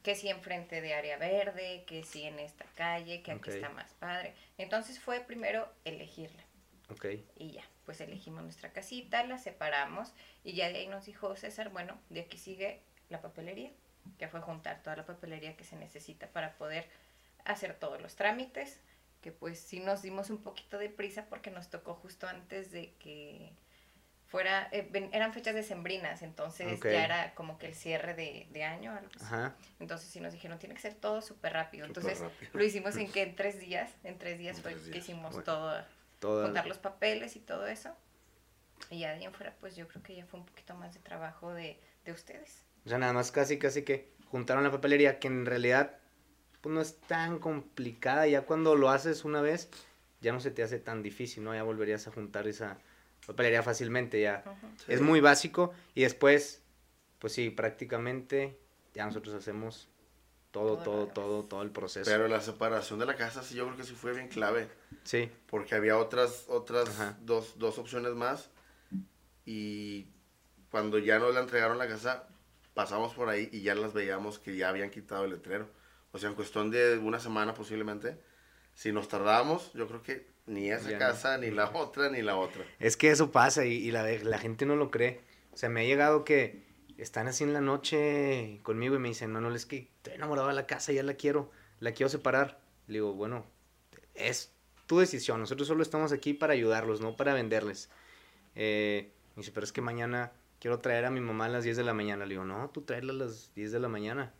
que 0.03 0.15
si 0.15 0.27
enfrente 0.29 0.81
de 0.81 0.93
área 0.93 1.17
verde, 1.17 1.85
que 1.87 2.03
si 2.03 2.23
en 2.23 2.39
esta 2.39 2.65
calle, 2.75 3.21
que 3.21 3.31
aquí 3.31 3.49
está 3.49 3.69
más 3.69 3.93
padre. 3.93 4.33
Entonces 4.57 4.99
fue 4.99 5.21
primero 5.21 5.67
elegirla. 5.85 6.43
Y 7.37 7.51
ya, 7.51 7.63
pues 7.85 8.01
elegimos 8.01 8.43
nuestra 8.43 8.71
casita, 8.71 9.23
la 9.23 9.37
separamos 9.37 10.13
y 10.43 10.53
ya 10.53 10.69
de 10.69 10.79
ahí 10.79 10.87
nos 10.87 11.05
dijo 11.05 11.35
César, 11.35 11.69
bueno, 11.69 11.97
de 12.09 12.21
aquí 12.21 12.37
sigue 12.37 12.81
la 13.09 13.21
papelería, 13.21 13.71
que 14.19 14.27
fue 14.27 14.41
juntar 14.41 14.83
toda 14.83 14.97
la 14.97 15.05
papelería 15.05 15.55
que 15.55 15.63
se 15.63 15.75
necesita 15.75 16.27
para 16.27 16.53
poder 16.55 16.87
hacer 17.45 17.75
todos 17.75 18.01
los 18.01 18.15
trámites, 18.15 18.79
que 19.21 19.31
pues 19.31 19.59
sí 19.59 19.79
nos 19.79 20.01
dimos 20.01 20.29
un 20.29 20.41
poquito 20.43 20.77
de 20.77 20.89
prisa 20.89 21.25
porque 21.29 21.49
nos 21.51 21.69
tocó 21.69 21.93
justo 21.95 22.27
antes 22.27 22.71
de 22.71 22.93
que 22.99 23.53
fuera, 24.27 24.67
eh, 24.71 24.89
eran 25.11 25.31
fechas 25.33 25.53
decembrinas, 25.53 26.23
entonces 26.23 26.79
ya 26.81 27.05
era 27.05 27.35
como 27.35 27.57
que 27.59 27.67
el 27.67 27.75
cierre 27.75 28.15
de, 28.15 28.47
de 28.51 28.63
año, 28.63 28.91
algo 28.91 29.09
así. 29.15 29.25
ajá. 29.25 29.55
Entonces 29.79 30.09
sí 30.09 30.19
nos 30.19 30.33
dijeron, 30.33 30.57
tiene 30.59 30.73
que 30.75 30.81
ser 30.81 30.95
todo 30.95 31.21
súper 31.21 31.53
rápido. 31.53 31.85
Entonces 31.85 32.19
rápido. 32.19 32.51
lo 32.53 32.63
hicimos 32.63 32.95
en 32.97 33.11
que 33.11 33.21
en 33.21 33.35
tres 33.35 33.59
días, 33.59 33.91
en 34.03 34.17
tres 34.17 34.39
días 34.39 34.57
En 34.57 34.63
fue 34.63 34.71
tres 34.73 34.87
que 34.89 34.97
hicimos 34.97 35.31
Bueno. 35.33 35.43
todo 35.43 35.85
juntar 36.45 36.65
los 36.67 36.79
papeles 36.79 37.35
y 37.35 37.39
todo 37.41 37.67
eso. 37.67 37.95
Y 38.89 38.99
ya 38.99 39.09
de 39.09 39.15
ahí 39.19 39.23
en 39.25 39.33
fuera, 39.33 39.53
pues 39.59 39.75
yo 39.75 39.87
creo 39.87 40.01
que 40.03 40.15
ya 40.15 40.25
fue 40.25 40.39
un 40.39 40.45
poquito 40.45 40.73
más 40.75 40.93
de 40.93 40.99
trabajo 40.99 41.53
de, 41.53 41.79
de 42.05 42.11
ustedes. 42.11 42.63
O 42.85 42.89
sea, 42.89 42.97
nada 42.97 43.13
más 43.13 43.31
casi, 43.31 43.59
casi 43.59 43.83
que 43.83 44.11
juntaron 44.29 44.63
la 44.63 44.71
papelería, 44.71 45.19
que 45.19 45.27
en 45.27 45.45
realidad 45.45 45.99
pues 46.63 46.73
no 46.73 46.79
es 46.79 46.95
tan 46.95 47.39
complicada. 47.39 48.25
Ya 48.25 48.43
cuando 48.43 48.75
lo 48.75 48.89
haces 48.89 49.25
una 49.25 49.41
vez, 49.41 49.69
ya 50.21 50.31
no 50.31 50.39
se 50.39 50.49
te 50.49 50.63
hace 50.63 50.79
tan 50.79 51.03
difícil, 51.03 51.43
¿no? 51.43 51.53
Ya 51.53 51.61
volverías 51.61 52.07
a 52.07 52.11
juntar 52.11 52.47
esa 52.47 52.77
papelería 53.27 53.61
fácilmente, 53.61 54.21
ya. 54.21 54.45
Sí. 54.77 54.93
Es 54.93 55.01
muy 55.01 55.19
básico 55.19 55.73
y 55.93 56.03
después, 56.03 56.61
pues 57.19 57.33
sí, 57.33 57.49
prácticamente 57.49 58.57
ya 58.93 59.05
nosotros 59.05 59.35
hacemos 59.35 59.89
todo, 60.51 60.77
Todo 60.77 60.83
todo, 60.83 61.07
todo, 61.07 61.43
todo 61.43 61.61
el 61.63 61.71
proceso. 61.71 62.09
Pero 62.09 62.29
la 62.29 62.39
separación 62.39 62.97
de 62.97 63.07
la 63.07 63.17
casa 63.17 63.43
sí 63.43 63.55
yo 63.55 63.65
creo 63.65 63.75
que 63.75 63.83
sí 63.83 63.93
fue 63.93 64.13
bien 64.13 64.29
clave. 64.29 64.69
Sí, 65.03 65.29
Porque 65.47 65.75
había 65.75 65.97
otras, 65.97 66.45
otras 66.47 66.87
dos, 67.25 67.59
dos 67.59 67.77
opciones 67.77 68.13
más. 68.13 68.51
Y 69.45 70.07
cuando 70.71 70.97
ya 70.97 71.19
nos 71.19 71.33
la 71.33 71.41
entregaron 71.41 71.77
la 71.77 71.89
casa, 71.89 72.27
pasamos 72.73 73.13
por 73.15 73.27
ahí 73.27 73.49
y 73.51 73.63
ya 73.63 73.75
las 73.75 73.91
veíamos 73.91 74.39
que 74.39 74.55
ya 74.55 74.69
habían 74.69 74.91
quitado 74.91 75.25
el 75.25 75.31
letrero. 75.31 75.67
O 76.13 76.17
sea, 76.19 76.29
en 76.29 76.35
cuestión 76.35 76.71
de 76.71 76.97
una 76.97 77.19
semana 77.19 77.53
posiblemente. 77.53 78.17
Si 78.75 78.91
nos 78.91 79.07
tardábamos, 79.07 79.71
yo 79.73 79.87
creo 79.87 80.01
que 80.01 80.25
ni 80.47 80.71
esa 80.71 80.89
Ya 80.89 80.93
no. 80.93 80.99
casa, 80.99 81.37
ni 81.37 81.51
la 81.51 81.69
otra, 81.71 82.09
ni 82.09 82.21
la 82.21 82.37
otra. 82.37 82.63
Es 82.79 82.97
que 82.97 83.11
eso 83.11 83.31
pasa 83.31 83.65
y, 83.65 83.73
y 83.73 83.91
la, 83.91 84.03
la 84.03 84.37
gente 84.39 84.65
no 84.65 84.75
lo 84.75 84.89
cree. 84.89 85.21
O 85.51 85.57
sea, 85.57 85.69
me 85.69 85.81
ha 85.81 85.83
llegado 85.83 86.23
que 86.23 86.63
están 86.97 87.27
así 87.27 87.43
en 87.43 87.53
la 87.53 87.61
noche 87.61 88.59
conmigo 88.63 88.95
y 88.95 88.99
me 88.99 89.09
dicen, 89.09 89.31
Manuel, 89.31 89.55
es 89.55 89.65
que 89.65 89.89
estoy 89.97 90.13
enamorado 90.13 90.47
de 90.47 90.53
la 90.55 90.65
casa, 90.65 90.91
ya 90.91 91.03
la 91.03 91.13
quiero, 91.15 91.51
la 91.79 91.91
quiero 91.91 92.09
separar. 92.09 92.59
Le 92.87 92.93
digo, 92.95 93.13
bueno, 93.13 93.45
es 94.15 94.51
tu 94.87 94.99
decisión, 94.99 95.39
nosotros 95.39 95.67
solo 95.67 95.83
estamos 95.83 96.11
aquí 96.11 96.33
para 96.33 96.53
ayudarlos, 96.53 96.99
no 97.01 97.15
para 97.15 97.33
venderles. 97.33 97.89
Eh, 98.55 99.11
me 99.35 99.41
dice, 99.41 99.51
pero 99.51 99.63
es 99.65 99.71
que 99.71 99.81
mañana 99.81 100.31
quiero 100.59 100.79
traer 100.79 101.05
a 101.05 101.09
mi 101.11 101.19
mamá 101.19 101.45
a 101.45 101.49
las 101.49 101.63
10 101.63 101.77
de 101.77 101.83
la 101.83 101.93
mañana. 101.93 102.25
Le 102.25 102.31
digo, 102.33 102.43
no, 102.45 102.69
tú 102.71 102.81
tráela 102.81 103.13
a 103.13 103.15
las 103.15 103.53
10 103.55 103.71
de 103.71 103.79
la 103.79 103.87
mañana. 103.87 104.33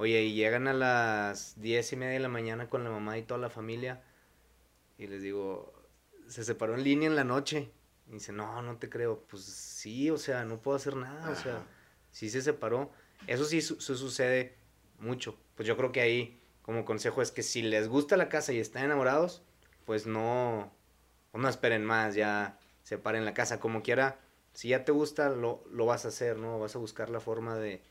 Oye, 0.00 0.22
y 0.22 0.34
llegan 0.34 0.68
a 0.68 0.72
las 0.72 1.60
10 1.60 1.92
y 1.92 1.96
media 1.96 2.12
de 2.12 2.20
la 2.20 2.28
mañana 2.28 2.70
con 2.70 2.84
la 2.84 2.90
mamá 2.90 3.18
y 3.18 3.22
toda 3.22 3.40
la 3.40 3.50
familia. 3.50 4.00
Y 4.96 5.08
les 5.08 5.22
digo, 5.22 5.72
se 6.28 6.44
separó 6.44 6.76
en 6.76 6.84
línea 6.84 7.08
en 7.08 7.16
la 7.16 7.24
noche. 7.24 7.72
Y 8.08 8.12
dice, 8.12 8.30
no, 8.32 8.62
no 8.62 8.76
te 8.78 8.88
creo. 8.88 9.24
Pues 9.28 9.42
sí, 9.44 10.08
o 10.10 10.16
sea, 10.16 10.44
no 10.44 10.62
puedo 10.62 10.76
hacer 10.76 10.94
nada. 10.94 11.28
O 11.30 11.34
sea, 11.34 11.56
Ajá. 11.56 11.66
sí 12.12 12.30
se 12.30 12.42
separó. 12.42 12.92
Eso 13.26 13.44
sí 13.44 13.60
su- 13.60 13.80
su- 13.80 13.96
sucede 13.96 14.54
mucho. 15.00 15.36
Pues 15.56 15.66
yo 15.66 15.76
creo 15.76 15.90
que 15.90 16.00
ahí, 16.00 16.40
como 16.62 16.84
consejo, 16.84 17.20
es 17.20 17.32
que 17.32 17.42
si 17.42 17.62
les 17.62 17.88
gusta 17.88 18.16
la 18.16 18.28
casa 18.28 18.52
y 18.52 18.60
están 18.60 18.84
enamorados, 18.84 19.42
pues 19.84 20.06
no, 20.06 20.72
pues 21.32 21.42
no 21.42 21.48
esperen 21.48 21.84
más, 21.84 22.14
ya 22.14 22.56
separen 22.84 23.24
la 23.24 23.34
casa. 23.34 23.58
Como 23.58 23.82
quiera, 23.82 24.20
si 24.52 24.68
ya 24.68 24.84
te 24.84 24.92
gusta, 24.92 25.28
lo, 25.28 25.64
lo 25.72 25.86
vas 25.86 26.04
a 26.04 26.08
hacer, 26.08 26.38
¿no? 26.38 26.60
Vas 26.60 26.76
a 26.76 26.78
buscar 26.78 27.10
la 27.10 27.18
forma 27.18 27.56
de... 27.56 27.82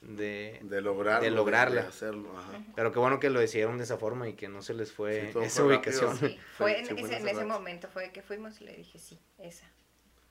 de 0.00 0.60
De 0.62 0.80
lograrlo. 0.80 1.24
De 1.24 1.30
lograrla. 1.30 1.82
De 1.82 1.88
hacerlo, 1.88 2.36
ajá. 2.36 2.64
pero 2.74 2.92
qué 2.92 2.98
bueno 2.98 3.20
que 3.20 3.30
lo 3.30 3.40
decidieron 3.40 3.78
de 3.78 3.84
esa 3.84 3.98
forma 3.98 4.28
y 4.28 4.34
que 4.34 4.48
no 4.48 4.62
se 4.62 4.74
les 4.74 4.92
fue 4.92 5.30
Sí, 5.32 5.38
esa 5.42 5.62
fue 5.62 5.76
ubicación. 5.76 6.16
Sí, 6.16 6.38
fue 6.56 6.78
en, 6.78 6.86
Sí, 6.86 6.94
fue 6.94 7.16
en 7.16 7.28
ese, 7.28 7.40
en 7.40 7.48
momento 7.48 7.88
fue 7.88 8.10
que 8.10 8.22
fuimos 8.22 8.60
y 8.60 8.64
le 8.64 8.76
dije, 8.76 8.98
sí, 8.98 9.18
esa. 9.38 9.70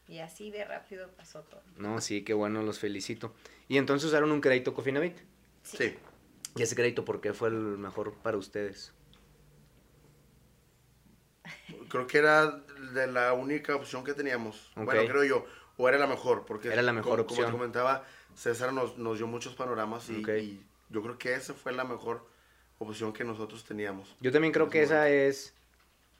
Y 0.08 0.20
así 0.20 0.50
de 0.50 0.66
rápido 0.66 1.08
pasó 1.12 1.42
todo. 1.44 1.62
No, 1.78 2.02
sí, 2.02 2.24
qué 2.24 2.34
bueno, 2.34 2.64
los 2.64 2.80
felicito. 2.80 3.36
Y 3.68 3.78
entonces 3.78 4.08
usaron 4.08 4.32
un 4.32 4.42
crédito 4.42 4.74
Cofinavit. 4.74 5.18
Sí. 5.62 5.96
¿Y 6.56 6.64
ese 6.64 6.76
crédito 6.76 7.06
por 7.06 7.22
qué 7.22 7.34
fue 7.34 7.50
el 7.50 7.78
mejor 7.78 8.16
para 8.16 8.38
ustedes? 8.38 8.92
Creo 11.90 12.08
que 12.08 12.18
era 12.18 12.64
de 12.94 13.08
la 13.08 13.34
única 13.34 13.76
opción 13.76 14.04
que 14.04 14.14
teníamos. 14.14 14.72
Bueno, 14.76 15.02
creo 15.08 15.24
yo. 15.24 15.46
O 15.80 15.88
era 15.88 15.98
la 15.98 16.08
mejor. 16.08 16.46
Porque 16.46 16.68
Era 16.68 16.82
la 16.82 16.92
mejor 16.92 17.12
como, 17.12 17.26
Como 17.26 17.32
opción. 17.32 17.46
te 17.48 17.52
comentaba, 17.58 18.04
César 18.36 18.74
nos, 18.74 18.98
nos 18.98 19.18
dio 19.18 19.28
muchos 19.28 19.56
panoramas 19.56 20.10
y, 20.10 20.62
yo 20.90 21.04
creo 21.04 21.18
que 21.18 21.36
esa 21.36 21.54
fue 21.54 21.72
la 21.72 21.86
mejor 21.86 22.28
opción 22.80 23.14
que 23.14 23.24
nosotros 23.24 23.64
teníamos. 23.64 24.14
Yo 24.20 24.32
también 24.32 24.52
creo 24.52 24.70
que 24.70 24.84
esa 24.84 25.08
es 25.08 25.56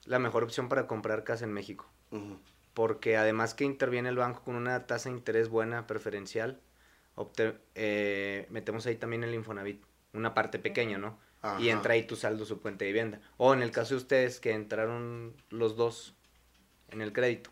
la 0.06 0.18
mejor 0.20 0.44
opción 0.44 0.70
para 0.70 0.88
comprar 0.88 1.24
casa 1.24 1.44
en 1.44 1.52
México. 1.52 1.90
Porque 2.74 3.18
además 3.18 3.54
que 3.54 3.66
interviene 3.66 4.10
el 4.10 4.16
banco 4.16 4.44
con 4.44 4.56
una 4.56 4.88
tasa 4.88 5.10
de 5.10 5.16
interés 5.16 5.50
buena, 5.50 5.88
preferencial, 5.88 6.62
eh, 7.76 8.48
metemos 8.50 8.86
ahí 8.86 8.96
también 8.96 9.26
el 9.26 9.34
Infonavit, 9.34 9.84
una 10.14 10.34
parte 10.34 10.60
pequeña, 10.60 10.98
¿no? 10.98 11.20
Y 11.60 11.70
entra 11.70 11.94
ahí 11.96 12.04
tu 12.04 12.16
saldo, 12.16 12.46
su 12.46 12.62
cuenta 12.62 12.86
de 12.86 12.92
vivienda. 12.92 13.20
O 13.38 13.54
en 13.54 13.62
el 13.62 13.72
caso 13.72 13.96
de 13.96 13.98
ustedes 13.98 14.40
que 14.40 14.54
entraron 14.54 15.36
los 15.50 15.76
dos 15.76 16.16
en 16.90 17.02
el 17.02 17.12
crédito. 17.12 17.50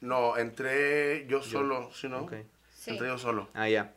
No, 0.00 0.36
entré 0.36 1.26
yo 1.26 1.42
solo, 1.42 1.90
¿sí 1.92 2.08
no? 2.08 2.28
Sí. 2.74 2.90
Entré 2.90 3.08
yo 3.08 3.18
solo. 3.18 3.48
Ah, 3.54 3.68
ya. 3.68 3.94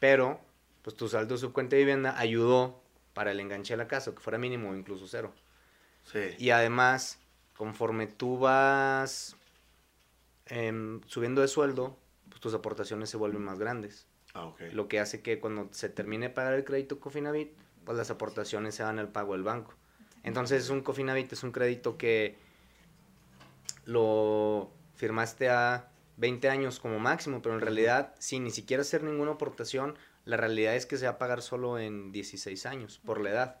Pero, 0.00 0.40
pues 0.82 0.96
tu 0.96 1.08
saldo, 1.08 1.38
su 1.38 1.52
cuenta 1.52 1.76
de 1.76 1.82
vivienda 1.82 2.18
ayudó 2.18 2.82
para 3.14 3.30
el 3.30 3.40
enganche 3.40 3.74
de 3.74 3.78
la 3.78 3.88
casa, 3.88 4.12
que 4.12 4.20
fuera 4.20 4.38
mínimo 4.38 4.70
o 4.70 4.74
incluso 4.74 5.06
cero. 5.06 5.32
Sí. 6.04 6.34
Y 6.38 6.50
además, 6.50 7.20
conforme 7.56 8.08
tú 8.08 8.38
vas 8.38 9.36
em, 10.46 11.00
subiendo 11.06 11.40
de 11.40 11.48
sueldo, 11.48 11.96
pues 12.28 12.40
tus 12.40 12.54
aportaciones 12.54 13.08
se 13.08 13.16
vuelven 13.16 13.42
más 13.42 13.58
grandes. 13.58 14.08
Ah, 14.34 14.46
ok. 14.46 14.62
Lo 14.72 14.88
que 14.88 14.98
hace 14.98 15.22
que 15.22 15.38
cuando 15.38 15.68
se 15.70 15.88
termine 15.88 16.28
de 16.28 16.34
pagar 16.34 16.54
el 16.54 16.64
crédito 16.64 16.98
Cofinavit, 16.98 17.52
pues 17.84 17.96
las 17.96 18.10
aportaciones 18.10 18.74
se 18.74 18.82
van 18.82 18.98
al 18.98 19.08
pago 19.08 19.34
del 19.34 19.44
banco. 19.44 19.74
Entonces, 20.24 20.68
un 20.70 20.80
Cofinavit 20.80 21.32
es 21.32 21.44
un 21.44 21.52
crédito 21.52 21.96
que 21.96 22.36
lo 23.84 24.72
firmaste 24.94 25.48
a 25.50 25.88
20 26.16 26.48
años 26.48 26.80
como 26.80 26.98
máximo, 26.98 27.42
pero 27.42 27.54
en 27.54 27.60
realidad, 27.60 28.14
sin 28.18 28.44
ni 28.44 28.50
siquiera 28.50 28.82
hacer 28.82 29.02
ninguna 29.02 29.32
aportación, 29.32 29.96
la 30.24 30.36
realidad 30.36 30.74
es 30.76 30.86
que 30.86 30.96
se 30.96 31.06
va 31.06 31.12
a 31.12 31.18
pagar 31.18 31.42
solo 31.42 31.78
en 31.78 32.12
16 32.12 32.66
años 32.66 33.00
por 33.04 33.20
la 33.20 33.30
edad. 33.30 33.60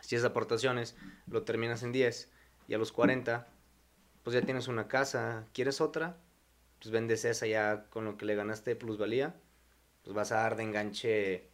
Si 0.00 0.14
esas 0.16 0.30
aportaciones 0.30 0.96
lo 1.26 1.42
terminas 1.42 1.82
en 1.82 1.92
10 1.92 2.30
y 2.68 2.74
a 2.74 2.78
los 2.78 2.92
40, 2.92 3.46
pues 4.22 4.34
ya 4.34 4.42
tienes 4.42 4.68
una 4.68 4.86
casa, 4.88 5.46
¿quieres 5.52 5.80
otra? 5.80 6.16
Pues 6.78 6.90
vendes 6.90 7.24
esa 7.24 7.46
ya 7.46 7.86
con 7.88 8.04
lo 8.04 8.16
que 8.18 8.26
le 8.26 8.34
ganaste 8.34 8.70
de 8.70 8.76
plusvalía, 8.76 9.34
pues 10.02 10.14
vas 10.14 10.32
a 10.32 10.36
dar 10.36 10.56
de 10.56 10.64
enganche 10.64 11.48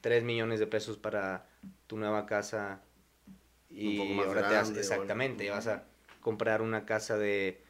3 0.00 0.22
millones 0.22 0.60
de 0.60 0.66
pesos 0.68 0.96
para 0.96 1.48
tu 1.88 1.96
nueva 1.96 2.26
casa 2.26 2.82
y 3.68 3.98
Un 3.98 4.06
poco 4.06 4.14
más 4.14 4.26
ahora 4.26 4.42
te 4.42 4.48
grande 4.48 4.68
o 4.68 4.72
algo. 4.72 4.80
exactamente, 4.80 5.44
ya 5.46 5.52
vas 5.52 5.66
a 5.66 5.84
comprar 6.20 6.62
una 6.62 6.86
casa 6.86 7.18
de 7.18 7.62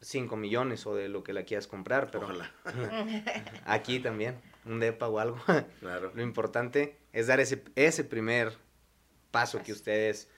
5 0.00 0.36
millones 0.36 0.86
o 0.86 0.94
de 0.94 1.08
lo 1.08 1.24
que 1.24 1.32
la 1.32 1.44
quieras 1.44 1.66
comprar, 1.66 2.10
pero 2.10 2.26
Ojalá. 2.26 2.52
aquí 3.64 3.98
también, 4.00 4.40
un 4.64 4.80
depa 4.80 5.08
o 5.08 5.18
algo. 5.18 5.38
Claro. 5.80 6.12
Lo 6.14 6.22
importante 6.22 6.96
es 7.12 7.26
dar 7.26 7.40
ese, 7.40 7.62
ese 7.74 8.04
primer 8.04 8.56
paso 9.30 9.62
que 9.62 9.72
ustedes, 9.72 10.28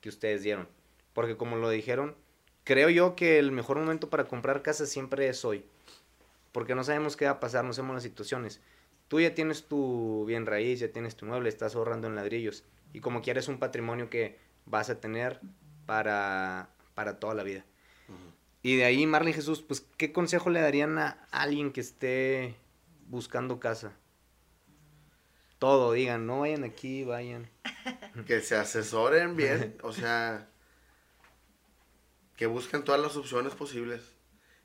que 0.00 0.08
ustedes 0.08 0.42
dieron. 0.42 0.68
Porque 1.12 1.36
como 1.36 1.56
lo 1.56 1.68
dijeron, 1.70 2.16
creo 2.64 2.88
yo 2.88 3.16
que 3.16 3.38
el 3.38 3.52
mejor 3.52 3.78
momento 3.78 4.10
para 4.10 4.24
comprar 4.24 4.62
casa 4.62 4.86
siempre 4.86 5.28
es 5.28 5.44
hoy. 5.44 5.64
Porque 6.52 6.74
no 6.74 6.82
sabemos 6.84 7.16
qué 7.16 7.26
va 7.26 7.32
a 7.32 7.40
pasar, 7.40 7.64
no 7.64 7.72
sabemos 7.72 7.94
las 7.94 8.02
situaciones. 8.02 8.60
Tú 9.08 9.20
ya 9.20 9.34
tienes 9.34 9.66
tu 9.66 10.24
bien 10.26 10.46
raíz, 10.46 10.80
ya 10.80 10.88
tienes 10.88 11.16
tu 11.16 11.26
mueble, 11.26 11.48
estás 11.48 11.74
ahorrando 11.74 12.08
en 12.08 12.14
ladrillos. 12.14 12.64
Y 12.92 13.00
como 13.00 13.22
quieres 13.22 13.48
un 13.48 13.58
patrimonio 13.58 14.08
que 14.08 14.38
vas 14.66 14.90
a 14.90 15.00
tener 15.00 15.40
para, 15.86 16.70
para 16.94 17.18
toda 17.18 17.34
la 17.34 17.42
vida. 17.42 17.64
Ujú. 18.08 18.39
Y 18.62 18.76
de 18.76 18.84
ahí, 18.84 19.06
Marlene 19.06 19.34
Jesús, 19.34 19.62
pues, 19.62 19.86
¿qué 19.96 20.12
consejo 20.12 20.50
le 20.50 20.60
darían 20.60 20.98
a 20.98 21.26
alguien 21.30 21.72
que 21.72 21.80
esté 21.80 22.56
buscando 23.08 23.60
casa? 23.60 23.96
todo, 25.58 25.92
digan, 25.92 26.26
no 26.26 26.40
vayan 26.40 26.64
aquí, 26.64 27.04
vayan. 27.04 27.50
Que 28.26 28.40
se 28.40 28.56
asesoren 28.56 29.36
bien, 29.36 29.76
o 29.82 29.92
sea, 29.92 30.48
que 32.36 32.46
busquen 32.46 32.82
todas 32.82 33.00
las 33.00 33.14
opciones 33.16 33.54
posibles. 33.54 34.02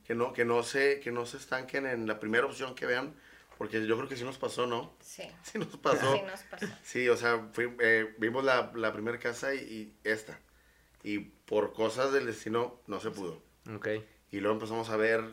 Que 0.06 0.16
no, 0.16 0.32
que 0.34 0.46
no 0.46 0.64
se, 0.64 1.00
que 1.02 1.12
no 1.12 1.26
se 1.26 1.36
estanquen 1.38 1.86
en 1.86 2.08
la 2.08 2.20
primera 2.20 2.46
opción 2.46 2.76
que 2.76 2.86
vean, 2.86 3.14
porque 3.58 3.86
yo 3.86 3.98
creo 3.98 4.08
que 4.08 4.16
sí 4.16 4.24
nos 4.24 4.38
pasó, 4.38 4.68
¿no? 4.68 4.96
Sí. 5.02 5.24
Sí 5.44 5.58
nos 5.60 5.76
pasó. 5.78 6.14
Sí 6.16 6.22
nos 6.22 6.42
pasó. 6.44 6.66
Sí, 6.84 7.10
o 7.10 7.18
sea, 7.18 7.50
fui- 7.52 7.76
eh, 7.82 8.16
vimos 8.18 8.44
la, 8.46 8.72
la 8.76 8.94
primera 8.94 9.20
casa 9.20 9.54
y, 9.54 9.58
y 9.60 9.98
esta. 10.06 10.40
Y 11.04 11.20
por 11.20 11.74
cosas 11.74 12.14
del 12.14 12.26
destino 12.26 12.80
no 12.88 13.00
se 13.02 13.12
pudo. 13.12 13.44
Ok. 13.74 13.88
Y 14.32 14.40
luego 14.40 14.56
empezamos 14.56 14.90
a 14.90 14.98
ver 14.98 15.24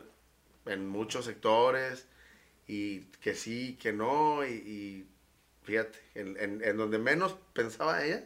en 0.65 0.87
muchos 0.87 1.25
sectores 1.25 2.07
y 2.67 3.01
que 3.21 3.35
sí, 3.35 3.77
que 3.81 3.91
no. 3.93 4.45
Y, 4.45 4.51
y 4.53 5.09
fíjate, 5.63 5.99
en, 6.15 6.37
en- 6.39 6.63
en 6.63 6.77
donde 6.77 6.97
menos 6.99 7.35
pensaba 7.53 8.03
ella, 8.03 8.23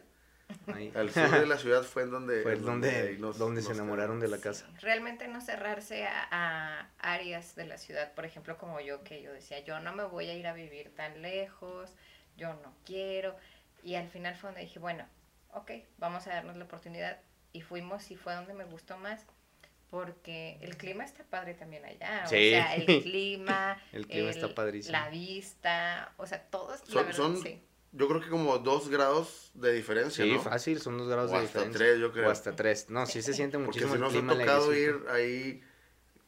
Ahí. 0.73 0.91
al 0.95 1.11
sur 1.11 1.29
de 1.31 1.45
la 1.45 1.57
ciudad 1.57 1.83
fue 1.83 2.03
en 2.03 2.11
donde, 2.11 2.41
Fue 2.43 2.53
en 2.53 2.63
donde, 2.63 3.17
nos- 3.19 3.37
donde 3.37 3.61
se 3.61 3.71
enamoraron 3.73 4.19
de 4.19 4.27
la 4.27 4.37
casa. 4.39 4.67
Realmente 4.81 5.27
no 5.27 5.41
cerrarse 5.41 6.05
a, 6.05 6.27
a 6.31 6.89
áreas 6.99 7.55
de 7.55 7.65
la 7.65 7.77
ciudad, 7.77 8.13
por 8.13 8.25
ejemplo, 8.25 8.57
como 8.57 8.79
yo, 8.79 9.03
que 9.03 9.21
yo 9.21 9.33
decía, 9.33 9.59
yo 9.65 9.79
no 9.79 9.93
me 9.93 10.03
voy 10.03 10.27
a 10.29 10.33
ir 10.35 10.47
a 10.47 10.53
vivir 10.53 10.93
tan 10.95 11.21
lejos, 11.21 11.91
yo 12.37 12.53
no 12.63 12.73
quiero. 12.85 13.35
Y 13.83 13.95
al 13.95 14.07
final 14.09 14.35
fue 14.35 14.49
donde 14.49 14.61
dije, 14.61 14.79
bueno, 14.79 15.05
ok, 15.53 15.71
vamos 15.97 16.27
a 16.27 16.29
darnos 16.31 16.55
la 16.55 16.65
oportunidad. 16.65 17.19
Y 17.53 17.61
fuimos 17.61 18.11
y 18.11 18.15
fue 18.15 18.33
donde 18.35 18.53
me 18.53 18.65
gustó 18.65 18.97
más, 18.97 19.25
porque 19.89 20.58
el 20.62 20.77
clima 20.77 21.03
está 21.06 21.24
padre 21.24 21.53
también 21.53 21.86
allá. 21.86 22.25
Sí. 22.27 22.36
O 22.36 22.39
sea, 22.51 22.75
el 22.75 22.86
clima, 23.03 23.82
El 23.94 24.08
clima 24.08 24.29
está 24.29 24.53
padrísimo. 24.53 24.91
la 24.91 25.10
vista, 25.10 26.13
o 26.17 26.25
sea, 26.25 26.44
todos, 26.50 26.79
la 26.82 26.86
Son, 26.86 26.96
verdad, 27.06 27.13
son, 27.17 27.41
sí. 27.41 27.62
yo 27.94 28.08
creo 28.08 28.22
que 28.22 28.29
como 28.29 28.58
dos 28.60 28.89
grados 28.89 29.51
de 29.53 29.74
diferencia, 29.74 30.25
Sí, 30.25 30.32
¿no? 30.34 30.41
fácil, 30.41 30.82
son 30.82 30.98
dos 30.98 31.08
grados 31.08 31.32
O 31.32 31.34
de 31.36 31.46
hasta 31.46 31.60
diferencia. 31.60 31.79
tres, 31.88 32.00
yo 32.00 32.12
creo. 32.12 32.27
O 32.27 32.32
hasta 32.32 32.56
tres. 32.56 32.89
No, 32.89 33.06
sí 33.06 33.22
se 33.22 33.34
siente 33.34 33.58
Porque 33.63 33.86
muchísimo 33.86 33.91
si 33.91 33.96
el 33.96 34.01
nos 34.01 34.13
ha 34.15 34.34
el 34.34 34.39
tocado 34.39 34.75
ir 34.75 34.96
ahí 35.10 35.63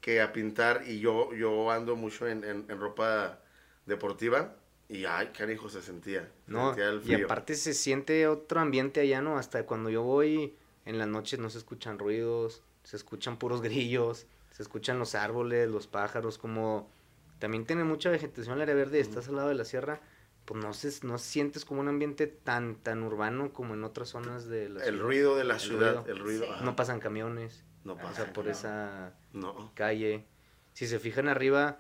que 0.02 0.22
a 0.22 0.32
pintar 0.32 0.84
y 0.88 1.00
yo, 1.02 1.34
yo 1.34 1.70
ando 1.72 1.96
mucho 1.98 2.28
en, 2.28 2.44
en- 2.46 2.66
en 2.70 2.80
ropa 2.80 3.42
deportiva 3.86 4.56
y 4.88 5.06
ay, 5.06 5.28
canijo, 5.38 5.70
se 5.70 5.82
sentía. 5.82 6.22
se 6.46 6.52
No, 6.52 6.68
sentía 6.68 6.90
el 6.90 6.98
y 7.00 7.02
frío. 7.02 7.26
aparte 7.26 7.56
se 7.56 7.74
siente 7.74 8.26
otro 8.28 8.60
ambiente 8.62 9.02
allá, 9.02 9.22
¿no? 9.22 9.38
Hasta 9.38 9.66
cuando 9.66 9.90
yo 9.90 10.02
voy 10.04 10.56
en 10.86 10.98
las 10.98 11.08
noches 11.10 11.40
no 11.40 11.50
se 11.50 11.58
escuchan 11.58 12.00
ruidos, 12.00 12.64
se 12.90 12.96
escuchan 12.96 13.38
puros 13.38 13.62
grillos, 13.68 14.26
se 14.52 14.64
escuchan 14.64 14.98
los 14.98 15.14
árboles, 15.14 15.70
los 15.70 15.86
pájaros, 15.86 16.38
como 16.40 16.90
también 17.38 17.66
tiene 17.66 17.84
mucha 17.84 18.10
vegetación 18.10 18.56
el 18.56 18.64
área 18.64 18.74
verde 18.74 18.98
y 18.98 19.02
estás 19.02 19.28
al 19.30 19.36
lado 19.36 19.50
de 19.50 19.56
la 19.56 19.64
sierra, 19.64 20.02
pues 20.46 20.64
no 20.64 20.74
se, 20.74 21.06
no 21.06 21.20
sientes 21.20 21.64
como 21.66 21.82
un 21.82 21.88
ambiente 21.88 22.26
tan, 22.26 22.76
tan 22.78 23.04
urbano 23.04 23.54
como 23.54 23.76
en 23.76 23.84
otras 23.84 24.10
zonas 24.10 24.48
de 24.48 24.70
la 24.70 24.80
el 24.80 24.86
ciudad. 24.96 25.04
ruido 25.06 25.36
de 25.38 25.44
la 25.44 25.54
El 25.54 25.60
ciudad, 25.60 25.96
ruido. 25.98 26.06
el 26.12 26.20
ruido. 26.20 26.46
Sí. 26.58 26.64
No 26.66 26.76
pasan 26.76 27.00
camiones, 27.00 27.64
No 27.84 27.94
o 27.94 27.98
pasa. 27.98 28.24
sea, 28.24 28.34
por 28.34 28.46
no. 28.46 28.52
esa 28.52 29.14
No. 29.34 29.72
calle. 29.76 30.26
Si 30.74 30.88
se 30.88 30.98
fijan 30.98 31.30
arriba, 31.30 31.78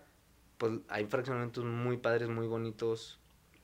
pues 0.60 0.74
hay 0.90 1.06
fraccionamientos 1.08 1.66
muy 1.66 1.98
padres, 1.98 2.30
muy 2.30 2.46
bonitos, 2.46 3.20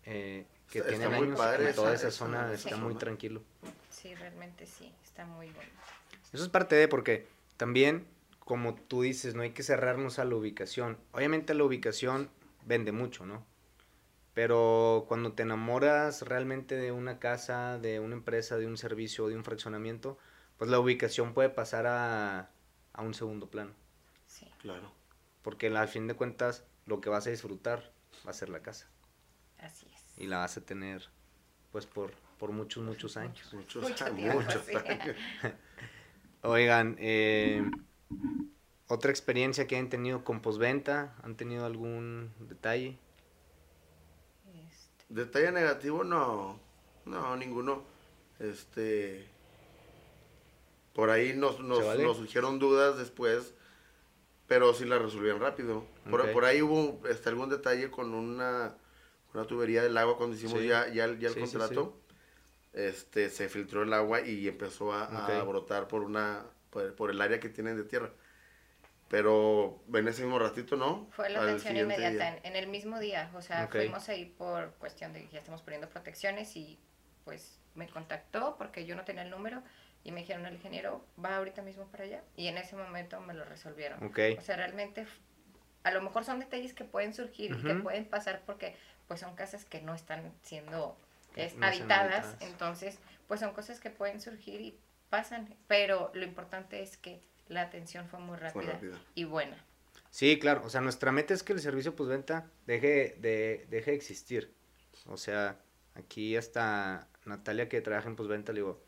eh, 0.05 0.47
que 0.71 0.79
Está- 0.79 0.89
tienen 0.89 1.07
está 1.07 1.17
muy 1.19 1.27
años. 1.27 1.37
padre 1.39 1.73
toda 1.73 1.93
esa- 1.93 2.07
esa, 2.07 2.17
zona 2.17 2.51
está 2.51 2.75
muy 2.77 2.93
zona. 2.93 2.99
tranquilo. 2.99 3.43
Sí, 3.91 4.15
realmente 4.15 4.65
sí, 4.65 4.91
está 5.03 5.25
muy 5.25 5.49
bueno. 5.51 5.69
Eso 6.35 6.43
es 6.43 6.49
parte 6.49 6.75
de 6.75 6.89
porque 6.89 7.27
también, 7.55 8.05
como 8.39 8.75
tú 8.75 9.03
dices, 9.03 9.35
no 9.35 9.41
hay 9.41 9.51
que 9.51 9.63
cerrarnos 9.63 10.19
a 10.19 10.25
la 10.25 10.35
ubicación. 10.35 10.97
Obviamente 11.13 11.53
la 11.53 11.63
ubicación 11.63 12.29
vende 12.65 12.91
mucho, 12.91 13.25
¿no? 13.25 13.45
Pero 14.33 15.05
cuando 15.07 15.31
te 15.31 15.43
enamoras 15.43 16.23
realmente 16.23 16.75
de 16.75 16.91
una 16.91 17.19
casa, 17.19 17.79
de 17.79 18.01
una 18.01 18.15
empresa, 18.15 18.57
de 18.57 18.67
un 18.67 18.75
servicio, 18.75 19.29
de 19.29 19.37
un 19.37 19.45
fraccionamiento, 19.45 20.17
pues 20.57 20.69
la 20.69 20.77
ubicación 20.77 21.33
puede 21.33 21.47
pasar 21.47 21.87
a, 21.87 22.49
a 22.91 23.01
un 23.01 23.13
segundo 23.13 23.49
plano. 23.49 23.71
Sí. 24.27 24.51
Claro. 24.59 24.91
Porque 25.41 25.67
al 25.67 25.87
fin 25.87 26.07
de 26.07 26.15
cuentas 26.15 26.65
lo 26.85 26.99
que 26.99 27.07
vas 27.09 27.27
a 27.27 27.29
disfrutar 27.29 27.93
va 28.27 28.31
a 28.31 28.33
ser 28.33 28.49
la 28.49 28.61
casa. 28.61 28.89
Así 29.59 29.87
es. 29.95 30.17
Y 30.17 30.27
la 30.27 30.39
vas 30.39 30.57
a 30.57 30.61
tener 30.61 31.07
pues 31.71 31.85
por, 31.85 32.11
por 32.37 32.51
muchos, 32.51 32.83
muchos 32.83 33.15
años. 33.15 33.53
Muchos, 33.53 33.83
Mucho 33.83 34.03
años, 34.03 34.35
muchos 34.35 34.65
sí. 34.65 34.75
años. 34.75 35.15
Oigan, 36.45 36.95
eh, 36.99 37.63
otra 38.87 39.09
experiencia 39.11 39.65
que 39.67 39.75
hayan 39.75 39.89
tenido 39.89 40.23
con 40.23 40.41
posventa, 40.41 41.15
¿han 41.23 41.35
tenido 41.35 41.65
algún 41.65 42.31
detalle? 42.39 42.97
Este, 44.69 45.05
Detalle 45.09 45.51
negativo, 45.51 46.03
no. 46.03 46.59
No, 47.05 47.35
ninguno. 47.35 47.83
Este. 48.39 49.27
Por 50.93 51.09
ahí 51.09 51.33
nos, 51.35 51.59
nos, 51.59 51.79
¿Se 51.79 51.83
vale? 51.85 52.03
nos 52.03 52.17
surgieron 52.17 52.57
dudas 52.59 52.97
después, 52.97 53.53
pero 54.47 54.73
sí 54.73 54.85
las 54.85 55.01
resolvieron 55.01 55.41
rápido. 55.41 55.83
Por, 56.09 56.45
ahí 56.45 56.61
hubo 56.61 57.05
este, 57.07 57.29
algún 57.29 57.49
detalle 57.49 57.89
con 57.91 58.13
una, 58.13 58.75
una 59.33 59.45
tubería 59.45 59.81
del 59.83 59.97
agua 59.97 60.15
cuando 60.17 60.35
hicimos 60.37 60.59
Sí. 60.59 60.67
ya, 60.67 60.87
ya, 60.93 61.05
el- 61.05 61.19
ya 61.19 61.27
el 61.29 61.33
Sí, 61.33 61.45
sí, 61.47 61.57
contrato. 61.57 61.97
Este, 62.75 63.29
se 63.29 63.49
filtró 63.49 63.83
el 63.83 63.93
agua 63.93 64.21
y 64.21 64.47
empezó 64.47 64.91
a, 64.93 65.05
a 65.05 65.41
Ok. 65.41 65.47
brotar 65.47 65.87
por 65.87 66.03
una 66.03 66.45
por, 66.69 66.93
por 66.95 67.09
el 67.09 67.21
área 67.21 67.39
que 67.39 67.49
tienen 67.49 67.77
de 67.77 67.83
tierra. 67.85 68.11
Pero 69.07 69.81
en 69.93 70.07
ese 70.07 70.23
mismo 70.23 70.39
ratito, 70.39 70.75
¿no? 70.75 71.07
Fue 71.11 71.29
la 71.29 71.39
Al 71.39 71.49
atención 71.49 71.77
inmediata, 71.77 72.09
día. 72.31 72.37
en, 72.43 72.45
en 72.45 72.55
el 72.55 72.67
mismo 72.67 72.99
día. 72.99 73.31
O 73.35 73.41
sea, 73.41 73.65
Ok. 73.65 73.75
fuimos 73.75 74.09
ahí 74.09 74.25
por 74.25 74.71
cuestión 74.73 75.13
de 75.13 75.21
que 75.21 75.29
ya 75.33 75.39
estamos 75.39 75.61
poniendo 75.61 75.87
protecciones 75.89 76.55
y 76.57 76.79
pues 77.23 77.59
me 77.75 77.87
contactó 77.87 78.55
porque 78.57 78.85
yo 78.85 78.95
no 78.95 79.03
tenía 79.05 79.23
el 79.23 79.29
número 79.29 79.61
y 80.03 80.11
me 80.11 80.21
dijeron, 80.21 80.45
el 80.45 80.55
ingeniero 80.55 81.05
va 81.23 81.37
ahorita 81.37 81.61
mismo 81.61 81.85
para 81.87 82.03
allá. 82.03 82.23
Y 82.35 82.47
en 82.47 82.57
ese 82.57 82.75
momento 82.75 83.19
me 83.21 83.33
lo 83.33 83.45
resolvieron. 83.45 84.03
Ok. 84.03 84.19
O 84.37 84.41
sea, 84.41 84.57
realmente 84.57 85.05
a 85.83 85.91
lo 85.91 86.01
mejor 86.01 86.25
son 86.25 86.39
detalles 86.39 86.73
que 86.73 86.83
pueden 86.83 87.13
surgir 87.13 87.51
y 87.51 87.63
que 87.63 87.75
pueden 87.75 88.05
pasar 88.05 88.41
porque 88.45 88.75
pues 89.07 89.19
son 89.19 89.35
casas 89.35 89.65
que 89.65 89.81
no 89.81 89.93
están 89.93 90.33
siendo 90.41 90.97
es, 91.35 91.55
no 91.55 91.65
habitadas. 91.65 92.13
habitadas. 92.25 92.41
Entonces, 92.41 92.99
pues 93.27 93.39
son 93.39 93.53
cosas 93.53 93.79
que 93.79 93.89
pueden 93.89 94.21
surgir 94.21 94.61
y 94.61 94.79
pasan. 95.09 95.53
Pero 95.67 96.11
lo 96.13 96.23
importante 96.25 96.81
es 96.81 96.97
que 96.97 97.21
la 97.47 97.61
atención 97.61 98.07
fue 98.07 98.19
muy 98.19 98.37
Fue 98.37 98.47
rápida 98.63 98.79
y 99.13 99.23
buena. 99.23 99.57
Sí, 100.11 100.39
claro, 100.39 100.61
o 100.65 100.69
sea, 100.69 100.81
nuestra 100.81 101.11
meta 101.11 101.33
es 101.33 101.43
que 101.43 101.53
el 101.53 101.59
servicio 101.59 101.95
postventa 101.95 102.49
deje 102.65 103.17
de, 103.19 103.65
deje 103.69 103.91
de 103.91 103.97
existir. 103.97 104.53
O 105.07 105.17
sea, 105.17 105.59
aquí 105.95 106.37
hasta 106.37 107.07
Natalia 107.25 107.67
que 107.67 107.81
trabaja 107.81 108.07
en 108.07 108.15
postventa 108.15 108.53
le 108.53 108.59
digo, 108.61 108.81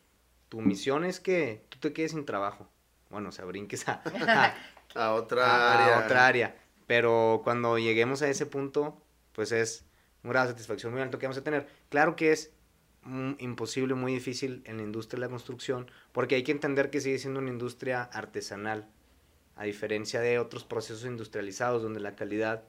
tu 0.48 0.60
misión 0.62 1.04
es 1.04 1.20
que 1.20 1.66
tú 1.68 1.78
te 1.78 1.92
quedes 1.92 2.12
sin 2.12 2.24
trabajo. 2.24 2.68
Bueno, 3.10 3.28
o 3.28 3.32
sea, 3.32 3.44
brinques 3.44 3.86
a, 3.88 4.02
a- 4.94 5.02
A 5.04 5.12
otra 5.12 5.44
a- 5.44 5.72
a 5.72 5.94
área. 5.96 6.04
otra 6.06 6.26
área. 6.26 6.56
Pero 6.86 7.42
cuando 7.44 7.78
lleguemos 7.78 8.22
a 8.22 8.28
ese 8.30 8.46
punto, 8.46 9.02
pues 9.32 9.52
es 9.52 9.84
un 10.28 10.48
satisfacción 10.48 10.92
muy 10.92 11.02
alto 11.02 11.18
que 11.18 11.26
vamos 11.26 11.38
a 11.38 11.44
tener. 11.44 11.66
Claro 11.88 12.16
que 12.16 12.32
es 12.32 12.52
mm, 13.02 13.32
imposible, 13.38 13.94
muy 13.94 14.12
difícil 14.12 14.62
en 14.66 14.78
la 14.78 14.82
industria 14.82 15.18
de 15.20 15.26
la 15.26 15.30
construcción, 15.30 15.90
porque 16.12 16.34
hay 16.36 16.42
que 16.42 16.52
entender 16.52 16.90
que 16.90 17.00
sigue 17.00 17.18
siendo 17.18 17.40
una 17.40 17.50
industria 17.50 18.02
artesanal, 18.02 18.86
a 19.56 19.64
diferencia 19.64 20.20
de 20.20 20.38
otros 20.38 20.64
procesos 20.64 21.04
industrializados 21.04 21.82
donde 21.82 22.00
la 22.00 22.14
calidad 22.14 22.62